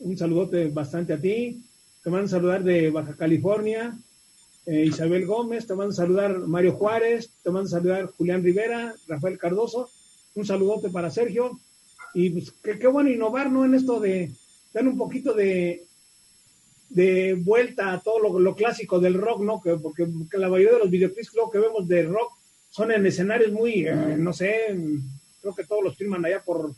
un 0.00 0.16
saludote 0.16 0.68
bastante 0.68 1.12
a 1.12 1.20
ti. 1.20 1.62
Te 2.02 2.10
mandan 2.10 2.28
saludar 2.28 2.64
de 2.64 2.90
Baja 2.90 3.14
California, 3.16 3.98
eh, 4.66 4.84
Isabel 4.86 5.26
Gómez, 5.26 5.66
te 5.66 5.74
mandan 5.74 5.94
saludar 5.94 6.38
Mario 6.38 6.72
Juárez, 6.72 7.30
te 7.42 7.50
mandan 7.50 7.68
saludar 7.68 8.06
Julián 8.06 8.42
Rivera, 8.42 8.94
Rafael 9.06 9.38
Cardoso. 9.38 9.90
Un 10.34 10.46
saludote 10.46 10.90
para 10.90 11.10
Sergio. 11.10 11.58
Y 12.14 12.30
pues 12.30 12.52
qué 12.62 12.86
bueno 12.86 13.10
innovar, 13.10 13.50
¿no? 13.50 13.64
En 13.64 13.74
esto 13.74 14.00
de, 14.00 14.32
dan 14.72 14.88
un 14.88 14.96
poquito 14.96 15.34
de, 15.34 15.86
de 16.90 17.34
vuelta 17.34 17.92
a 17.92 18.00
todo 18.00 18.38
lo, 18.38 18.54
clásico 18.54 18.98
del 19.00 19.14
rock, 19.14 19.42
¿no? 19.42 19.60
Que, 19.60 19.76
porque 19.76 20.06
la 20.32 20.48
mayoría 20.48 20.74
de 20.74 20.80
los 20.80 20.90
videoclips 20.90 21.30
que 21.52 21.58
vemos 21.58 21.86
de 21.88 22.02
rock 22.02 22.32
son 22.68 22.92
en 22.92 23.06
escenarios 23.06 23.52
muy, 23.52 23.86
eh, 23.86 24.16
no 24.18 24.32
sé, 24.32 24.76
creo 25.40 25.54
que 25.54 25.64
todos 25.64 25.82
los 25.82 25.96
filman 25.96 26.24
allá 26.24 26.42
por, 26.42 26.74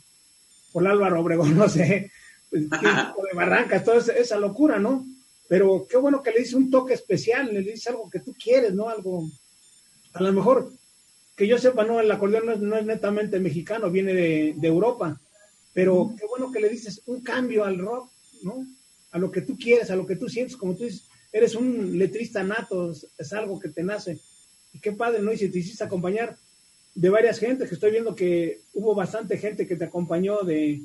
por 0.71 0.87
Álvaro 0.87 1.19
Obregón, 1.19 1.57
no 1.57 1.67
sé, 1.67 2.11
de 2.61 3.35
Barrancas, 3.35 3.83
toda 3.83 3.97
esa, 3.97 4.37
locura, 4.37 4.79
¿no? 4.79 5.05
Pero 5.47 5.87
qué 5.89 5.97
bueno 5.97 6.21
que 6.21 6.31
le 6.31 6.39
dice 6.39 6.55
un 6.55 6.69
toque 6.69 6.93
especial, 6.93 7.53
le 7.53 7.61
dice 7.61 7.89
algo 7.89 8.09
que 8.09 8.19
tú 8.19 8.33
quieres, 8.41 8.73
¿no? 8.73 8.89
Algo 8.89 9.29
a 10.13 10.23
lo 10.23 10.31
mejor, 10.31 10.71
que 11.35 11.47
yo 11.47 11.57
sepa, 11.57 11.83
no, 11.83 11.99
el 11.99 12.11
acordeón 12.11 12.67
no 12.67 12.77
es, 12.77 12.85
netamente 12.85 13.39
mexicano, 13.39 13.89
viene 13.89 14.13
de, 14.13 14.67
Europa, 14.67 15.19
pero 15.73 16.13
qué 16.17 16.25
bueno 16.27 16.51
que 16.51 16.59
le 16.59 16.69
dices 16.69 17.01
un 17.07 17.21
cambio 17.21 17.65
al 17.65 17.79
rock, 17.79 18.11
¿no? 18.43 18.67
A 19.11 19.17
lo 19.17 19.31
que 19.31 19.41
tú 19.41 19.57
quieres, 19.57 19.89
a 19.89 19.95
lo 19.95 20.05
que 20.05 20.15
tú 20.15 20.29
sientes, 20.29 20.55
como 20.55 20.75
tú 20.75 20.83
dices, 20.83 21.07
eres 21.31 21.55
un 21.55 21.97
letrista 21.97 22.43
nato, 22.43 22.91
es, 22.91 23.33
algo 23.33 23.59
que 23.59 23.69
te 23.69 23.83
nace. 23.83 24.19
Y 24.71 24.79
qué 24.79 24.91
padre, 24.91 25.21
¿no? 25.21 25.33
Y 25.33 25.37
si 25.37 25.49
te 25.49 25.59
hiciste 25.59 25.83
acompañar 25.83 26.37
de 26.93 27.09
varias 27.09 27.39
gentes, 27.39 27.67
que 27.67 27.75
estoy 27.75 27.91
viendo 27.91 28.13
que 28.13 28.61
hubo 28.73 28.93
bastante 28.93 29.39
gente 29.39 29.65
que 29.65 29.75
te 29.75 29.85
acompañó 29.85 30.41
de, 30.41 30.79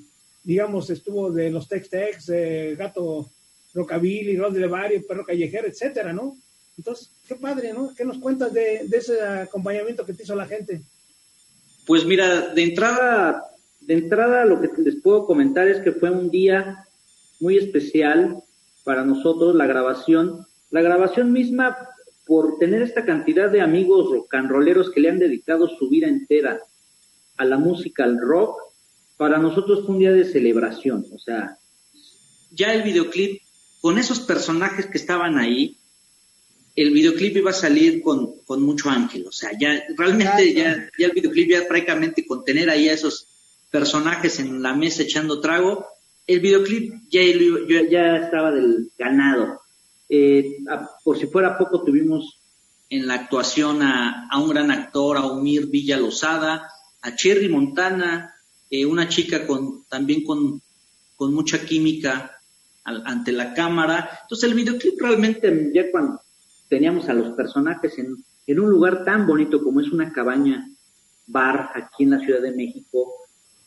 digamos, 0.48 0.88
estuvo 0.88 1.30
de 1.30 1.50
los 1.50 1.68
Tex-Tex, 1.68 2.78
Gato 2.78 3.30
Rockabilly, 3.74 4.34
Rod 4.34 4.54
de 4.54 4.66
Barrio, 4.66 5.06
Perro 5.06 5.22
Callejero, 5.22 5.68
etcétera, 5.68 6.10
¿no? 6.14 6.38
Entonces, 6.78 7.10
qué 7.28 7.34
padre, 7.34 7.74
¿no? 7.74 7.92
¿Qué 7.94 8.02
nos 8.02 8.16
cuentas 8.16 8.54
de, 8.54 8.88
ese 8.90 9.20
acompañamiento 9.20 10.06
que 10.06 10.14
te 10.14 10.22
hizo 10.22 10.34
la 10.34 10.46
gente? 10.46 10.80
Pues 11.86 12.06
mira, 12.06 12.54
de 12.54 12.62
entrada, 12.62 13.44
de 13.82 13.92
entrada 13.92 14.46
lo 14.46 14.58
que 14.58 14.70
les 14.78 14.96
puedo 15.02 15.26
comentar 15.26 15.68
es 15.68 15.82
que 15.82 15.92
fue 15.92 16.10
un 16.10 16.30
día 16.30 16.82
muy 17.40 17.58
especial 17.58 18.42
para 18.84 19.04
nosotros, 19.04 19.54
la 19.54 19.66
grabación. 19.66 20.46
La 20.70 20.80
grabación 20.80 21.30
misma, 21.30 21.76
por 22.24 22.56
tener 22.56 22.80
esta 22.80 23.04
cantidad 23.04 23.50
de 23.50 23.60
amigos 23.60 24.10
rocanroleros 24.10 24.90
que 24.92 25.00
le 25.00 25.10
han 25.10 25.18
dedicado 25.18 25.68
su 25.68 25.90
vida 25.90 26.08
entera 26.08 26.58
a 27.36 27.44
la 27.44 27.58
música, 27.58 28.04
al 28.04 28.18
rock, 28.18 28.67
para 29.18 29.36
nosotros 29.36 29.84
fue 29.84 29.96
un 29.96 30.00
día 30.00 30.12
de 30.12 30.24
celebración. 30.24 31.04
O 31.12 31.18
sea, 31.18 31.58
ya 32.50 32.72
el 32.72 32.82
videoclip, 32.82 33.42
con 33.82 33.98
esos 33.98 34.20
personajes 34.20 34.86
que 34.86 34.96
estaban 34.96 35.36
ahí, 35.38 35.76
el 36.74 36.92
videoclip 36.92 37.36
iba 37.36 37.50
a 37.50 37.54
salir 37.54 38.00
con, 38.00 38.36
mucho 38.60 38.88
ángel, 38.88 39.26
o 39.26 39.32
sea, 39.32 39.50
ya 39.58 39.82
realmente 39.96 40.54
ya, 40.54 40.88
ya 40.96 41.06
el 41.06 41.12
videoclip 41.12 41.50
ya 41.50 41.66
prácticamente 41.66 42.24
con 42.24 42.44
tener 42.44 42.70
ahí 42.70 42.88
a 42.88 42.92
esos 42.92 43.26
personajes 43.68 44.38
en 44.38 44.62
la 44.62 44.74
mesa 44.74 45.02
echando 45.02 45.40
trago, 45.40 45.84
el 46.26 46.38
videoclip 46.38 46.94
ya, 47.10 47.20
ya 47.90 48.16
estaba 48.16 48.52
del 48.52 48.92
ganado. 48.96 49.60
Eh, 50.08 50.58
por 51.02 51.18
si 51.18 51.26
fuera 51.26 51.58
poco 51.58 51.82
tuvimos 51.82 52.38
en 52.90 53.06
la 53.06 53.14
actuación 53.14 53.82
a, 53.82 54.28
un 54.40 54.48
gran 54.48 54.70
actor, 54.70 55.16
a 55.16 55.26
Umir 55.26 55.66
Villa 55.66 55.96
Lozada, 55.96 56.70
a 57.02 57.14
Cherry 57.16 57.48
Montana, 57.48 58.34
eh, 58.70 58.84
una 58.86 59.08
chica 59.08 59.46
con 59.46 59.84
también 59.88 60.24
con, 60.24 60.60
con 61.16 61.34
mucha 61.34 61.64
química 61.64 62.40
ante 62.84 63.32
la 63.32 63.52
cámara. 63.54 64.20
Entonces 64.22 64.48
el 64.48 64.56
videoclip 64.56 65.00
realmente 65.00 65.70
ya 65.74 65.90
cuando 65.90 66.20
teníamos 66.68 67.08
a 67.08 67.14
los 67.14 67.36
personajes 67.36 67.98
en, 67.98 68.24
en 68.46 68.60
un 68.60 68.70
lugar 68.70 69.04
tan 69.04 69.26
bonito 69.26 69.62
como 69.62 69.80
es 69.80 69.90
una 69.90 70.12
cabaña 70.12 70.68
bar 71.26 71.70
aquí 71.74 72.04
en 72.04 72.10
la 72.10 72.20
Ciudad 72.20 72.40
de 72.40 72.52
México. 72.52 73.12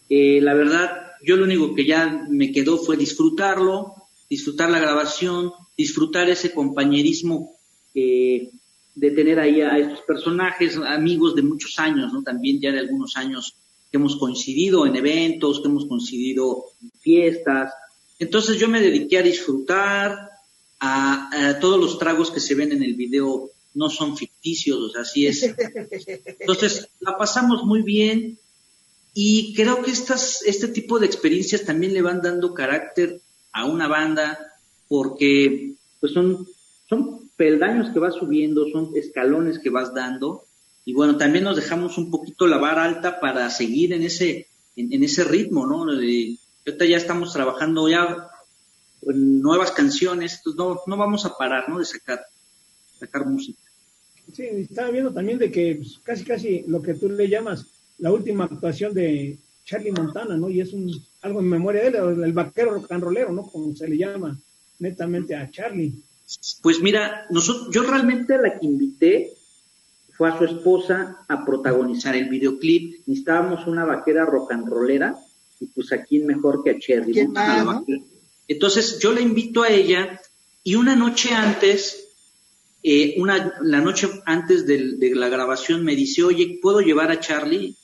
Eh, 0.10 0.42
la 0.42 0.54
verdad, 0.54 1.12
yo 1.24 1.38
lo 1.38 1.46
único 1.46 1.74
que 1.76 1.86
ya 1.86 2.26
me 2.30 2.52
quedó 2.52 2.78
fue 2.78 2.98
disfrutarlo, 2.98 3.96
disfrutar 4.30 4.70
la 4.70 4.80
grabación, 4.80 5.52
disfrutar 5.78 6.30
ese 6.30 6.52
compañerismo 6.52 7.56
eh, 7.94 8.52
de 8.96 9.12
tener 9.12 9.40
ahí 9.40 9.62
a 9.62 9.78
estos 9.78 10.02
personajes, 10.02 10.78
amigos 10.78 11.36
de 11.36 11.44
muchos 11.44 11.78
años, 11.80 12.12
¿no? 12.12 12.24
También 12.24 12.60
ya 12.60 12.72
de 12.72 12.80
algunos 12.80 13.16
años 13.16 13.56
que 13.92 13.98
hemos 13.98 14.16
coincidido 14.16 14.86
en 14.86 14.96
eventos, 14.96 15.60
que 15.60 15.68
hemos 15.68 15.86
coincidido 15.86 16.64
en 16.82 16.92
fiestas. 17.00 17.74
Entonces 18.20 18.58
yo 18.58 18.70
me 18.70 18.80
dediqué 18.80 19.18
a 19.18 19.24
disfrutar, 19.24 20.30
a, 20.80 21.58
todos 21.60 21.80
los 21.80 22.00
tragos 22.00 22.32
que 22.32 22.40
se 22.40 22.56
ven 22.56 22.72
en 22.72 22.82
el 22.82 22.96
video 22.96 23.52
no 23.74 23.90
son 23.90 24.18
ficticios, 24.18 24.96
así 24.96 25.28
es. 25.28 25.44
Entonces, 26.40 26.90
la 27.00 27.18
pasamos 27.18 27.64
muy 27.64 27.84
bien 27.84 28.40
y 29.14 29.54
creo 29.54 29.82
que 29.84 29.92
estas, 29.92 30.42
este 30.44 30.70
tipo 30.70 30.98
de 30.98 31.06
experiencias 31.06 31.66
también 31.66 31.94
le 31.94 32.02
van 32.02 32.22
dando 32.22 32.54
carácter 32.54 33.22
a 33.52 33.66
una 33.66 33.88
banda 33.88 34.40
porque 34.88 35.76
pues 36.00 36.14
son, 36.14 36.48
son 36.90 37.30
peldaños 37.36 37.92
que 37.92 38.00
vas 38.00 38.16
subiendo, 38.16 38.68
son 38.72 38.92
escalones 38.96 39.60
que 39.60 39.70
vas 39.70 39.94
dando 39.94 40.46
y 40.86 40.94
bueno, 40.94 41.18
también 41.18 41.44
nos 41.44 41.56
dejamos 41.56 41.98
un 41.98 42.10
poquito 42.10 42.48
la 42.48 42.58
vara 42.58 42.84
alta 42.84 43.20
para 43.20 43.50
seguir 43.50 43.94
en 43.94 44.04
ese, 44.04 44.48
en, 44.76 45.04
ese 45.04 45.24
ritmo, 45.24 45.66
¿no? 45.68 45.84
ahorita 45.84 46.86
ya 46.86 46.98
estamos 46.98 47.34
trabajando 47.34 47.88
ya 47.88 48.30
nuevas 49.04 49.72
canciones, 49.72 50.42
no, 50.58 50.82
no 50.86 50.98
vamos 50.98 51.26
a 51.26 51.36
parar, 51.38 51.68
¿no? 51.70 51.80
De 51.80 51.86
sacar, 51.86 52.22
sacar 53.00 53.26
música. 53.26 53.60
Sí, 54.32 54.44
estaba 54.44 54.92
viendo 54.92 55.12
también 55.12 55.40
de 55.40 55.52
que 55.52 55.76
pues, 55.76 56.00
casi, 56.04 56.24
casi 56.24 56.64
lo 56.68 56.82
que 56.82 56.94
tú 56.94 57.10
le 57.10 57.28
llamas 57.28 57.66
la 57.98 58.12
última 58.12 58.46
actuación 58.46 58.94
de 58.94 59.38
Charlie 59.66 59.92
Montana, 59.92 60.38
¿no? 60.38 60.50
Y 60.50 60.62
es 60.62 60.74
un, 60.74 60.92
algo 61.22 61.40
en 61.40 61.50
memoria 61.50 61.82
de 61.82 61.88
él, 61.90 62.24
el 62.24 62.34
vaquero 62.34 62.84
rollero, 62.90 63.32
¿no? 63.32 63.44
Como 63.44 63.76
se 63.76 63.88
le 63.88 63.98
llama 63.98 64.40
netamente 64.80 65.36
a 65.36 65.50
Charlie. 65.50 65.94
Pues 66.62 66.82
mira, 66.82 67.26
nosotros, 67.30 67.70
yo 67.74 67.84
realmente 67.84 68.38
la 68.38 68.58
que 68.58 68.66
invité 68.66 69.34
fue 70.22 70.30
a 70.30 70.38
su 70.38 70.46
esposa 70.46 71.18
a 71.28 71.44
protagonizar 71.44 72.16
el 72.16 72.30
videoclip. 72.30 73.08
Necesitábamos 73.08 73.66
una 73.66 73.86
vaquera 73.86 74.24
rock 74.24 74.52
and 74.52 74.70
rollera, 74.70 75.16
y 75.60 75.66
pues 75.66 75.92
aquí 75.92 76.20
mejor 76.20 76.64
que 76.64 76.70
a 76.70 76.80
Charlie. 76.80 77.12
¿Quién 77.12 77.34
entonces 78.48 79.00
yo 79.00 79.14
le 79.14 79.24
invito 79.24 79.64
a 79.64 79.70
ella 79.70 80.22
y 80.64 80.76
una 80.76 80.96
noche 80.96 81.34
antes, 81.34 82.08
eh, 82.84 83.16
una, 83.18 83.56
la 83.64 83.82
noche 83.82 84.10
antes 84.28 84.68
de, 84.68 85.12
la 85.16 85.28
grabación 85.28 85.84
me 85.84 85.96
dice, 85.96 86.22
oye, 86.22 86.60
¿puedo 86.62 86.82
llevar 86.82 87.10
a 87.10 87.20
Charlie, 87.20 87.76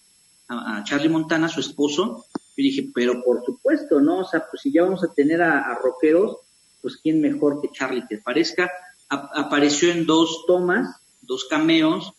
a, 0.47 0.83
Charlie 0.83 1.09
Montana, 1.09 1.49
su 1.49 1.61
esposo? 1.61 2.23
Yo 2.55 2.63
dije, 2.63 2.87
pero 2.93 3.23
por 3.23 3.43
supuesto, 3.43 3.99
¿no? 3.99 4.19
O 4.19 4.25
sea, 4.25 4.45
pues 4.47 4.61
si 4.61 4.71
ya 4.71 4.83
vamos 4.83 5.03
a 5.03 5.11
tener 5.11 5.41
a, 5.41 5.73
rockeros, 5.83 6.37
pues 6.83 6.97
quién 6.97 7.19
mejor 7.19 7.61
que 7.61 7.71
Charlie, 7.71 8.05
te 8.07 8.19
parezca. 8.19 8.69
apareció 9.09 9.89
en 9.89 10.05
dos 10.05 10.43
tomas, 10.45 11.01
dos 11.21 11.45
cameos, 11.45 12.13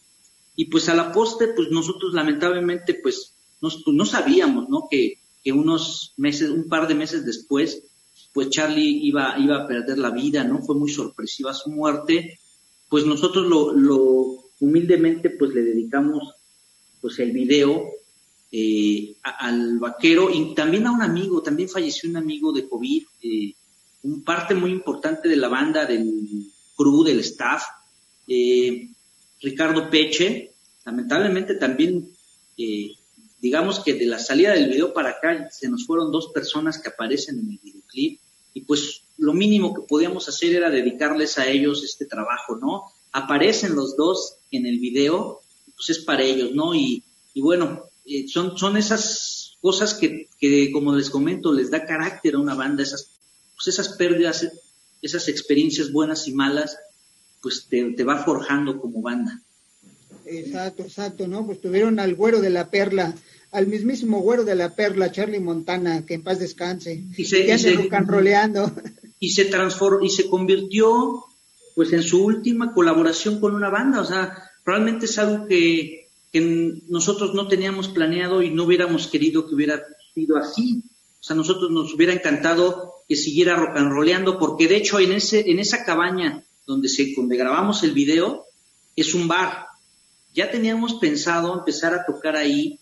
y 0.59 0.65
pues 0.65 0.89
a 0.89 0.95
la 0.97 1.13
poste, 1.13 1.47
pues 1.55 1.71
nosotros 1.71 2.13
lamentablemente, 2.15 2.95
pues 2.95 3.33
no, 3.61 3.69
pues, 3.69 3.95
no 3.95 4.05
sabíamos, 4.05 4.69
¿no? 4.69 4.89
Que, 4.91 5.21
que 5.45 5.53
unos 5.53 6.15
meses, 6.17 6.51
un 6.51 6.69
par 6.69 6.89
de 6.89 6.97
meses 6.97 7.25
después, 7.25 7.85
pues 8.33 8.51
Charlie 8.51 9.07
iba, 9.07 9.39
iba 9.39 9.57
a 9.57 9.69
perder 9.69 9.99
la 9.99 10.11
vida, 10.11 10.43
¿no? 10.43 10.61
Fue 10.61 10.75
muy 10.75 10.91
sorpresiva 10.91 11.55
su 11.55 11.71
muerte. 11.71 12.41
Pues 12.89 13.07
nosotros 13.07 13.47
lo, 13.47 13.73
lo 13.73 14.51
humildemente 14.59 15.31
pues 15.31 15.55
le 15.55 15.63
dedicamos 15.63 16.35
pues 17.01 17.21
el 17.21 17.31
video 17.31 17.93
eh, 18.51 19.15
al 19.23 19.79
vaquero 19.79 20.29
y 20.29 20.57
también 20.57 20.89
a 20.89 20.91
un 20.91 21.03
amigo, 21.03 21.41
también 21.41 21.69
falleció 21.69 22.11
un 22.11 22.17
amigo 22.17 22.53
de 22.53 22.69
COVID, 22.69 23.05
eh, 23.23 23.55
un 24.03 24.25
parte 24.25 24.57
muy 24.57 24.73
importante 24.73 25.29
de 25.29 25.37
la 25.37 25.47
banda, 25.47 25.87
del 25.87 26.51
crew, 26.77 27.05
del 27.05 27.21
staff, 27.21 27.63
eh, 28.27 28.89
Ricardo 29.41 29.89
Peche, 29.91 30.53
lamentablemente 30.85 31.55
también, 31.55 32.11
digamos 33.41 33.81
que 33.81 33.95
de 33.95 34.07
la 34.07 34.19
salida 34.19 34.53
del 34.53 34.69
video 34.69 34.93
para 34.93 35.11
acá 35.11 35.49
se 35.51 35.69
nos 35.69 35.87
fueron 35.87 36.11
dos 36.11 36.33
personas 36.33 36.79
que 36.79 36.89
aparecen 36.89 37.39
en 37.39 37.51
el 37.51 37.59
videoclip, 37.63 38.21
y 38.55 38.63
pues 38.63 39.03
lo 39.19 39.35
mínimo 39.35 39.75
que 39.75 39.83
podíamos 39.83 40.29
hacer 40.29 40.55
era 40.55 40.71
dedicarles 40.71 41.39
a 41.39 41.47
ellos 41.47 41.85
este 41.85 42.07
trabajo, 42.07 42.57
¿no? 42.57 42.85
Aparecen 43.13 43.75
los 43.75 43.97
dos 43.97 44.37
en 44.51 44.67
el 44.67 44.79
video, 44.79 45.41
pues 45.77 45.91
es 45.91 45.99
para 46.01 46.23
ellos, 46.23 46.53
¿no? 46.55 46.75
Y, 46.75 47.05
bueno, 47.37 47.85
eh, 48.05 48.27
son, 48.27 48.59
son 48.59 48.77
esas 48.77 49.57
cosas 49.61 49.95
que, 49.95 50.29
que, 50.41 50.73
como 50.73 50.95
les 50.95 51.11
comento, 51.11 51.53
les 51.53 51.71
da 51.71 51.87
carácter 51.87 52.35
a 52.35 52.41
una 52.41 52.55
banda, 52.55 52.83
esas, 52.83 53.19
pues 53.55 53.69
esas 53.69 53.91
pérdidas, 53.91 54.51
esas 55.03 55.29
experiencias 55.29 55.93
buenas 55.93 56.27
y 56.27 56.33
malas, 56.33 56.79
pues 57.43 57.67
te, 57.69 57.93
te 57.93 58.05
va 58.05 58.25
forjando 58.25 58.81
como 58.81 59.03
banda. 59.03 59.41
Exacto, 60.27 60.83
exacto, 60.83 61.27
¿no? 61.27 61.47
Pues 61.47 61.61
tuvieron 61.61 61.99
al 62.01 62.15
güero 62.15 62.41
de 62.41 62.51
la 62.51 62.71
perla 62.71 63.15
al 63.51 63.67
mismísimo 63.67 64.21
güero 64.21 64.45
de 64.45 64.55
la 64.55 64.75
perla, 64.75 65.11
Charlie 65.11 65.41
Montana, 65.41 66.05
que 66.05 66.15
en 66.15 66.23
paz 66.23 66.39
descanse, 66.39 67.03
y 67.17 67.25
se, 67.25 67.41
y 67.55 67.59
se, 67.59 67.89
y 69.21 69.31
se 69.31 69.45
transformó 69.47 70.05
y 70.05 70.11
se 70.11 70.29
convirtió 70.29 71.25
pues 71.75 71.93
en 71.93 72.03
su 72.03 72.25
última 72.25 72.75
colaboración 72.75 73.41
con 73.41 73.55
una 73.55 73.71
banda, 73.71 74.01
o 74.01 74.05
sea, 74.05 74.51
realmente 74.65 75.07
es 75.07 75.17
algo 75.19 75.47
que, 75.47 76.09
que 76.33 76.81
nosotros 76.89 77.35
no 77.35 77.47
teníamos 77.47 77.89
planeado 77.89 78.43
y 78.43 78.51
no 78.51 78.65
hubiéramos 78.65 79.07
querido 79.07 79.49
que 79.49 79.55
hubiera 79.55 79.81
sido 80.13 80.37
así. 80.37 80.83
O 81.21 81.23
sea, 81.23 81.37
nosotros 81.37 81.71
nos 81.71 81.95
hubiera 81.95 82.13
encantado 82.13 82.95
que 83.09 83.15
siguiera 83.15 83.55
rock 83.55 83.77
and 83.77 83.93
rollando, 83.93 84.39
porque 84.39 84.67
de 84.67 84.77
hecho 84.77 84.99
en 84.99 85.13
ese, 85.13 85.51
en 85.51 85.61
esa 85.61 85.85
cabaña 85.85 86.45
donde 86.69 86.89
se, 86.89 87.15
donde 87.17 87.37
grabamos 87.37 87.83
el 87.83 87.93
video, 87.93 88.45
es 88.95 89.15
un 89.15 89.27
bar. 89.27 89.67
Ya 90.35 90.51
teníamos 90.51 90.95
pensado 90.95 91.59
empezar 91.59 91.95
a 91.95 92.05
tocar 92.05 92.37
ahí 92.37 92.79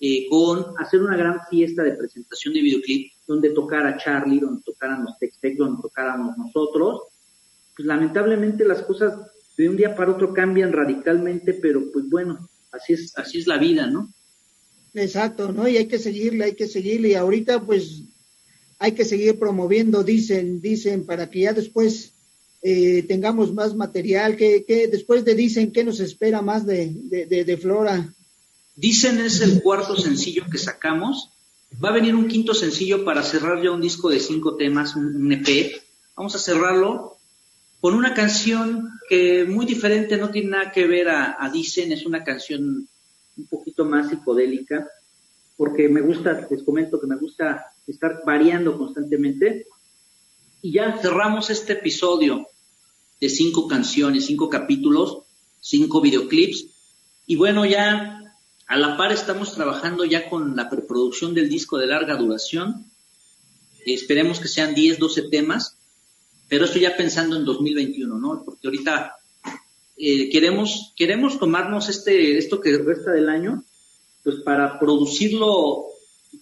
eh, 0.00 0.26
con 0.30 0.74
hacer 0.78 1.02
una 1.02 1.16
gran 1.16 1.40
fiesta 1.50 1.82
de 1.82 1.92
presentación 1.92 2.54
de 2.54 2.62
videoclip 2.62 3.12
donde 3.26 3.50
tocara 3.50 3.98
Charlie, 3.98 4.40
donde 4.40 4.62
tocaran 4.62 5.04
los 5.04 5.18
Tex-Tex, 5.18 5.58
donde 5.58 5.82
tocáramos 5.82 6.38
nosotros. 6.38 7.02
Pues 7.76 7.86
lamentablemente 7.86 8.64
las 8.64 8.82
cosas 8.82 9.12
de 9.58 9.68
un 9.68 9.76
día 9.76 9.94
para 9.94 10.12
otro 10.12 10.32
cambian 10.32 10.72
radicalmente, 10.72 11.52
pero 11.52 11.92
pues 11.92 12.08
bueno, 12.08 12.48
así 12.72 12.94
es, 12.94 13.12
así 13.18 13.38
es 13.38 13.46
la 13.46 13.58
vida, 13.58 13.86
¿no? 13.86 14.10
Exacto, 14.94 15.52
¿no? 15.52 15.68
Y 15.68 15.76
hay 15.76 15.86
que 15.86 15.98
seguirle, 15.98 16.44
hay 16.44 16.54
que 16.54 16.66
seguirle. 16.66 17.10
Y 17.10 17.14
ahorita, 17.14 17.60
pues, 17.60 18.04
hay 18.78 18.92
que 18.92 19.04
seguir 19.04 19.38
promoviendo, 19.38 20.02
dicen, 20.02 20.62
dicen, 20.62 21.04
para 21.04 21.28
que 21.28 21.40
ya 21.40 21.52
después 21.52 22.14
eh, 22.62 23.04
tengamos 23.06 23.52
más 23.52 23.74
material. 23.74 24.36
que, 24.36 24.64
que 24.64 24.88
después 24.88 25.24
de 25.24 25.34
dicen 25.34 25.72
qué 25.72 25.84
nos 25.84 26.00
espera 26.00 26.42
más 26.42 26.66
de, 26.66 26.92
de, 26.94 27.44
de, 27.44 27.56
Flora? 27.56 28.14
Dicen 28.76 29.18
es 29.18 29.40
el 29.40 29.62
cuarto 29.62 29.96
sencillo 29.96 30.44
que 30.50 30.58
sacamos. 30.58 31.30
Va 31.82 31.90
a 31.90 31.94
venir 31.94 32.14
un 32.14 32.28
quinto 32.28 32.54
sencillo 32.54 33.04
para 33.04 33.22
cerrar 33.22 33.62
ya 33.62 33.70
un 33.70 33.80
disco 33.80 34.08
de 34.08 34.20
cinco 34.20 34.56
temas, 34.56 34.96
un 34.96 35.30
EP. 35.32 35.82
Vamos 36.16 36.34
a 36.34 36.38
cerrarlo 36.38 37.18
con 37.80 37.94
una 37.94 38.14
canción 38.14 38.88
que 39.08 39.44
muy 39.44 39.64
diferente, 39.64 40.16
no 40.16 40.30
tiene 40.30 40.50
nada 40.50 40.72
que 40.72 40.86
ver 40.86 41.08
a, 41.08 41.36
a 41.38 41.50
Dicen, 41.50 41.92
es 41.92 42.04
una 42.06 42.24
canción 42.24 42.88
un 43.36 43.46
poquito 43.46 43.84
más 43.84 44.08
psicodélica, 44.08 44.88
porque 45.56 45.88
me 45.88 46.00
gusta, 46.00 46.46
les 46.50 46.62
comento 46.62 47.00
que 47.00 47.06
me 47.06 47.16
gusta 47.16 47.66
estar 47.86 48.22
variando 48.24 48.76
constantemente. 48.76 49.66
Y 50.60 50.72
ya 50.72 50.98
cerramos 51.00 51.50
este 51.50 51.74
episodio 51.74 52.48
de 53.20 53.28
cinco 53.28 53.68
canciones, 53.68 54.26
cinco 54.26 54.48
capítulos, 54.48 55.18
cinco 55.60 56.00
videoclips. 56.00 56.66
Y 57.26 57.36
bueno, 57.36 57.64
ya 57.64 58.34
a 58.66 58.76
la 58.76 58.96
par 58.96 59.12
estamos 59.12 59.54
trabajando 59.54 60.04
ya 60.04 60.28
con 60.28 60.56
la 60.56 60.68
preproducción 60.68 61.34
del 61.34 61.48
disco 61.48 61.78
de 61.78 61.86
larga 61.86 62.16
duración. 62.16 62.90
Esperemos 63.86 64.40
que 64.40 64.48
sean 64.48 64.74
10, 64.74 64.98
12 64.98 65.22
temas, 65.30 65.78
pero 66.48 66.64
esto 66.64 66.78
ya 66.78 66.96
pensando 66.96 67.36
en 67.36 67.44
2021, 67.44 68.18
¿no? 68.18 68.42
Porque 68.44 68.66
ahorita 68.66 69.16
eh, 69.96 70.28
queremos, 70.28 70.92
queremos 70.96 71.38
tomarnos 71.38 71.88
este, 71.88 72.36
esto 72.36 72.60
que 72.60 72.76
resta 72.78 73.12
del 73.12 73.28
año, 73.28 73.64
pues 74.22 74.36
para 74.44 74.78
producirlo 74.78 75.86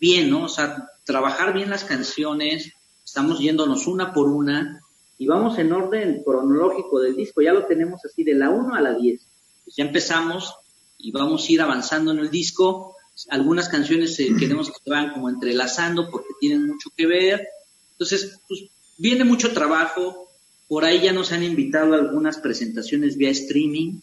bien, 0.00 0.31
¿no? 0.31 0.44
O 0.44 0.48
sea, 0.48 0.90
trabajar 1.05 1.52
bien 1.52 1.70
las 1.70 1.85
canciones, 1.85 2.72
estamos 3.07 3.38
yéndonos 3.38 3.87
una 3.87 4.12
por 4.12 4.29
una 4.29 4.83
y 5.16 5.27
vamos 5.27 5.59
en 5.59 5.73
orden 5.73 6.23
cronológico 6.25 7.01
del 7.01 7.16
disco, 7.16 7.40
ya 7.40 7.53
lo 7.53 7.64
tenemos 7.64 8.05
así 8.05 8.25
de 8.25 8.35
la 8.35 8.51
1 8.51 8.75
a 8.75 8.81
la 8.81 8.95
10. 8.95 9.27
Pues 9.64 9.77
ya 9.77 9.85
empezamos 9.85 10.53
y 10.99 11.12
vamos 11.12 11.49
a 11.49 11.53
ir 11.53 11.62
avanzando 11.62 12.11
en 12.11 12.19
el 12.19 12.31
disco. 12.31 12.95
Algunas 13.31 13.69
canciones 13.69 14.19
eh, 14.21 14.35
queremos 14.38 14.69
que 14.69 14.79
se 14.85 14.90
van 14.90 15.12
como 15.12 15.31
entrelazando 15.31 16.11
porque 16.11 16.35
tienen 16.38 16.66
mucho 16.66 16.90
que 16.95 17.07
ver. 17.07 17.49
Entonces, 17.92 18.40
pues 18.47 18.64
viene 18.99 19.25
mucho 19.25 19.53
trabajo, 19.53 20.29
por 20.69 20.85
ahí 20.85 21.01
ya 21.01 21.12
nos 21.12 21.33
han 21.33 21.45
invitado 21.45 21.95
algunas 21.95 22.38
presentaciones 22.38 23.16
vía 23.16 23.31
streaming. 23.31 24.01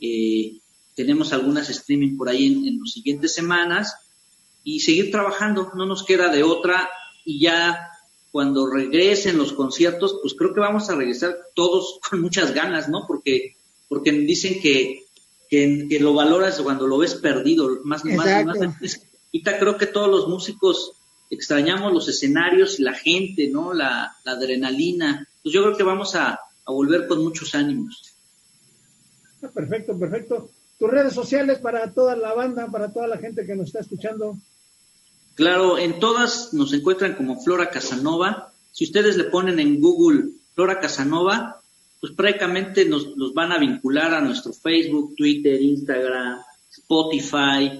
Eh, 0.00 0.58
tenemos 0.94 1.32
algunas 1.32 1.68
streaming 1.68 2.16
por 2.16 2.28
ahí 2.28 2.46
en, 2.46 2.78
las 2.78 2.92
siguientes 2.92 3.34
semanas 3.34 3.94
y 4.64 4.80
seguir 4.80 5.10
trabajando. 5.10 5.72
No 5.74 5.84
nos 5.84 6.04
queda 6.04 6.30
de 6.30 6.42
otra 6.42 6.88
y 7.24 7.40
ya 7.40 7.90
cuando 8.36 8.66
regresen 8.66 9.38
los 9.38 9.54
conciertos, 9.54 10.18
pues 10.20 10.34
creo 10.34 10.52
que 10.52 10.60
vamos 10.60 10.90
a 10.90 10.94
regresar 10.94 11.38
todos 11.54 12.00
con 12.10 12.20
muchas 12.20 12.52
ganas, 12.52 12.86
¿no? 12.86 13.06
Porque, 13.06 13.56
porque 13.88 14.12
dicen 14.12 14.60
que, 14.60 15.06
que, 15.48 15.98
lo 15.98 16.12
valoras 16.12 16.60
cuando 16.60 16.86
lo 16.86 16.98
ves 16.98 17.14
perdido, 17.14 17.80
más, 17.82 18.04
más, 18.04 18.44
más. 18.44 18.58
Ahorita 18.58 19.58
creo 19.58 19.78
que 19.78 19.86
todos 19.86 20.10
los 20.10 20.28
músicos 20.28 20.92
extrañamos 21.30 21.94
los 21.94 22.08
escenarios 22.08 22.78
y 22.78 22.82
la 22.82 22.92
gente, 22.92 23.48
¿no? 23.48 23.72
La, 23.72 24.14
la 24.22 24.32
adrenalina 24.32 25.26
pues 25.42 25.54
yo 25.54 25.62
creo 25.62 25.76
que 25.76 25.82
vamos 25.82 26.14
a, 26.14 26.38
volver 26.66 27.06
con 27.06 27.22
muchos 27.22 27.54
ánimos. 27.54 28.14
Ah, 29.40 29.48
perfecto, 29.48 29.98
perfecto. 29.98 30.50
Tus 30.78 30.90
redes 30.90 31.14
sociales 31.14 31.58
para 31.60 31.90
toda 31.94 32.16
la 32.16 32.34
banda, 32.34 32.66
para 32.66 32.92
toda 32.92 33.06
la 33.06 33.16
gente 33.16 33.46
que 33.46 33.56
nos 33.56 33.68
está 33.68 33.78
escuchando. 33.78 34.36
Claro, 35.36 35.78
en 35.78 36.00
todas 36.00 36.52
nos 36.52 36.72
encuentran 36.72 37.14
como 37.14 37.40
Flora 37.40 37.70
Casanova. 37.70 38.52
Si 38.72 38.84
ustedes 38.84 39.16
le 39.16 39.24
ponen 39.24 39.60
en 39.60 39.80
Google 39.80 40.30
Flora 40.54 40.80
Casanova, 40.80 41.60
pues 42.00 42.12
prácticamente 42.12 42.84
nos, 42.84 43.14
van 43.32 43.52
a 43.52 43.58
vincular 43.58 44.12
a 44.12 44.20
nuestro 44.20 44.52
Facebook, 44.52 45.14
Twitter, 45.16 45.62
Instagram, 45.62 46.40
Spotify, 46.70 47.70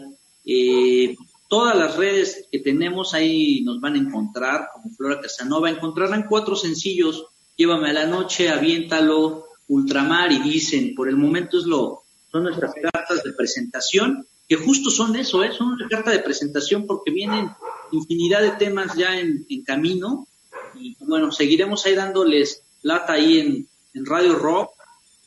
eh, 0.44 1.16
todas 1.48 1.76
las 1.76 1.96
redes 1.96 2.46
que 2.52 2.60
tenemos 2.60 3.12
ahí 3.14 3.62
nos 3.62 3.80
van 3.80 3.94
a 3.94 3.98
encontrar 3.98 4.68
como 4.72 4.94
Flora 4.94 5.20
Casanova. 5.20 5.68
Encontrarán 5.68 6.26
cuatro 6.28 6.54
sencillos 6.54 7.26
Llévame 7.56 7.88
a 7.88 7.94
la 7.94 8.06
noche, 8.06 8.50
aviéntalo, 8.50 9.46
ultramar 9.68 10.30
y 10.30 10.38
dicen, 10.40 10.94
por 10.94 11.08
el 11.08 11.16
momento 11.16 11.58
es 11.58 11.64
lo, 11.64 12.02
son 12.30 12.44
nuestras 12.44 12.72
cartas 12.74 13.24
de 13.24 13.32
presentación, 13.32 14.26
que 14.48 14.56
justo 14.56 14.90
son 14.90 15.16
eso, 15.16 15.42
¿eh? 15.42 15.52
son 15.52 15.68
una 15.68 15.88
carta 15.88 16.10
de 16.10 16.20
presentación 16.20 16.86
porque 16.86 17.10
vienen 17.10 17.50
infinidad 17.92 18.42
de 18.42 18.52
temas 18.52 18.96
ya 18.96 19.18
en, 19.18 19.46
camino 19.64 20.26
y 20.74 20.96
bueno, 21.00 21.32
seguiremos 21.32 21.84
ahí 21.86 21.94
dándoles 21.94 22.62
lata 22.82 23.14
ahí 23.14 23.38
en, 23.38 23.68
Radio 24.04 24.34
Rock 24.34 24.72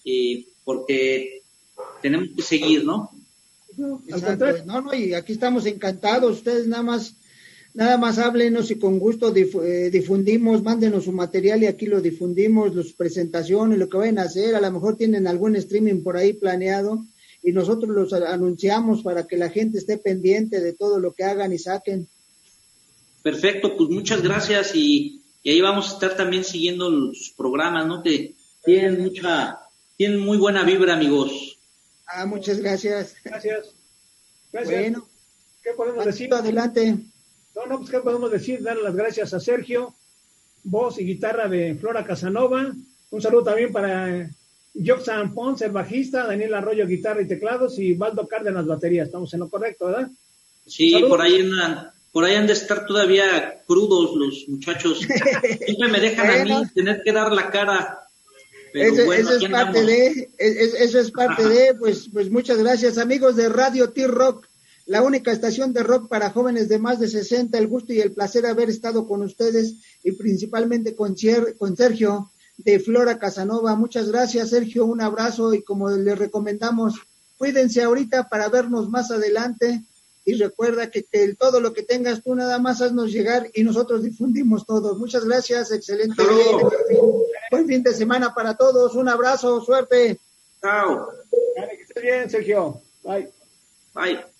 eh, 0.05 0.45
porque 0.63 1.41
tenemos 2.03 2.29
que 2.35 2.43
seguir, 2.43 2.85
¿no? 2.85 3.09
No, 3.77 4.01
no, 4.81 4.93
y 4.93 5.15
aquí 5.15 5.33
estamos 5.33 5.65
encantados, 5.65 6.37
ustedes 6.37 6.67
nada 6.67 6.83
más 6.83 7.15
Nada 7.73 7.97
más 7.97 8.17
háblenos 8.17 8.71
y 8.71 8.79
con 8.79 8.97
gusto 8.97 9.33
eh, 9.35 9.89
difundimos, 9.91 10.63
mándenos 10.63 11.05
su 11.05 11.11
material 11.11 11.61
y 11.61 11.67
aquí 11.67 11.85
lo 11.85 12.01
difundimos, 12.01 12.75
las 12.75 12.93
presentaciones, 12.93 13.77
lo 13.77 13.87
que 13.87 13.97
vayan 13.97 14.17
a 14.17 14.23
hacer. 14.23 14.55
A 14.55 14.61
lo 14.61 14.71
mejor 14.71 14.97
tienen 14.97 15.27
algún 15.27 15.55
streaming 15.55 16.01
por 16.01 16.17
ahí 16.17 16.33
planeado 16.33 17.05
y 17.41 17.51
nosotros 17.51 17.89
los 17.95 18.13
anunciamos 18.13 19.01
para 19.01 19.25
que 19.27 19.37
la 19.37 19.49
gente 19.49 19.77
esté 19.77 19.97
pendiente 19.97 20.59
de 20.59 20.73
todo 20.73 20.99
lo 20.99 21.13
que 21.13 21.23
hagan 21.23 21.53
y 21.53 21.57
saquen. 21.57 22.07
Perfecto, 23.23 23.75
pues 23.77 23.89
muchas 23.89 24.21
gracias 24.21 24.75
y, 24.75 25.21
ahí 25.45 25.61
vamos 25.61 25.89
a 25.89 25.93
estar 25.93 26.15
también 26.15 26.43
siguiendo 26.43 26.89
los 26.89 27.33
programas, 27.35 27.87
¿no? 27.87 28.03
Que 28.03 28.35
tienen 28.63 29.01
mucha, 29.01 29.59
tienen 29.97 30.19
muy 30.19 30.37
buena 30.37 30.63
vibra, 30.63 30.95
amigos. 30.95 31.57
Ah, 32.05 32.25
muchas 32.25 32.59
gracias. 32.59 33.15
Gracias. 33.23 33.75
gracias. 34.51 34.81
Bueno, 34.81 35.07
¿qué 35.63 35.71
podemos 35.73 36.05
decir? 36.05 36.33
Adelante. 36.33 36.97
No, 37.55 37.65
no, 37.65 37.77
pues 37.79 37.89
¿qué 37.89 37.99
podemos 37.99 38.31
decir? 38.31 38.61
Dar 38.63 38.77
las 38.77 38.95
gracias 38.95 39.33
a 39.33 39.39
Sergio, 39.39 39.95
voz 40.63 40.99
y 40.99 41.05
guitarra 41.05 41.47
de 41.47 41.75
Flora 41.75 42.05
Casanova. 42.05 42.73
Un 43.11 43.21
saludo 43.21 43.43
también 43.43 43.71
para 43.71 44.29
Joxan 44.73 45.33
Ponce, 45.33 45.65
el 45.65 45.71
bajista, 45.71 46.27
Daniel 46.27 46.53
Arroyo, 46.53 46.87
guitarra 46.87 47.21
y 47.21 47.27
teclados, 47.27 47.79
y 47.79 47.93
Valdo 47.93 48.27
Cárdenas, 48.27 48.65
batería. 48.65 49.03
Estamos 49.03 49.33
en 49.33 49.41
lo 49.41 49.49
correcto, 49.49 49.87
¿verdad? 49.87 50.09
Sí, 50.65 50.95
por 51.07 51.21
ahí, 51.21 51.41
andan, 51.41 51.91
por 52.11 52.23
ahí 52.23 52.35
han 52.35 52.47
de 52.47 52.53
estar 52.53 52.85
todavía 52.85 53.61
crudos 53.65 54.15
los 54.15 54.47
muchachos. 54.47 54.99
Siempre 55.65 55.87
me 55.89 55.99
dejan 55.99 56.29
a 56.29 56.43
mí 56.43 56.67
tener 56.73 57.01
que 57.03 57.11
dar 57.11 57.31
la 57.31 57.49
cara. 57.49 57.99
eso, 58.73 59.11
es 59.11 59.49
parte 59.49 59.83
de, 59.83 60.29
eso 60.37 60.99
es 60.99 61.11
parte 61.11 61.47
de, 61.47 61.73
pues, 61.73 62.09
pues 62.13 62.29
muchas 62.29 62.57
gracias 62.59 62.97
amigos 62.97 63.35
de 63.35 63.49
Radio 63.49 63.89
T-Rock 63.89 64.49
la 64.89 65.03
única 65.03 65.31
estación 65.31 65.71
de 65.71 65.83
rock 65.83 66.09
para 66.09 66.31
jóvenes 66.31 66.67
de 66.67 66.79
más 66.79 66.99
de 66.99 67.07
60. 67.07 67.55
El 67.59 67.67
gusto 67.67 67.93
y 67.93 67.99
el 67.99 68.11
placer 68.11 68.41
de 68.41 68.49
haber 68.49 68.71
estado 68.71 69.07
con 69.07 69.21
ustedes 69.21 69.75
y 70.03 70.13
principalmente 70.13 70.95
con, 70.95 71.15
con 71.59 71.77
Sergio 71.77 72.31
de 72.63 72.79
Flora 72.79 73.17
Casanova. 73.17 73.75
Muchas 73.75 74.09
gracias, 74.11 74.49
Sergio. 74.49 74.85
Un 74.85 75.01
abrazo 75.01 75.53
y 75.53 75.63
como 75.63 75.89
les 75.89 76.17
recomendamos, 76.17 76.95
cuídense 77.37 77.81
ahorita 77.81 78.29
para 78.29 78.49
vernos 78.49 78.89
más 78.89 79.11
adelante. 79.11 79.81
Y 80.25 80.33
recuerda 80.33 80.91
que, 80.91 81.03
todo 81.39 81.59
lo 81.59 81.73
que 81.73 81.81
tengas 81.81 82.21
tú 82.21 82.35
nada 82.35 82.59
más 82.59 82.81
haznos 82.81 83.11
llegar 83.11 83.49
y 83.53 83.63
nosotros 83.63 84.03
difundimos 84.03 84.65
todo. 84.65 84.95
Muchas 84.95 85.25
gracias, 85.25 85.71
excelente. 85.71 86.21
Buen 87.49 87.65
fin 87.65 87.81
de 87.81 87.93
semana 87.93 88.33
para 88.35 88.55
todos. 88.55 88.93
Un 88.95 89.09
abrazo, 89.09 89.61
suerte. 89.61 90.19
Chao. 90.61 91.09
que 91.55 91.81
esté 91.81 92.01
bien, 92.01 92.29
Sergio. 92.29 92.81
Bye. 93.03 93.29
Bye. 93.95 94.38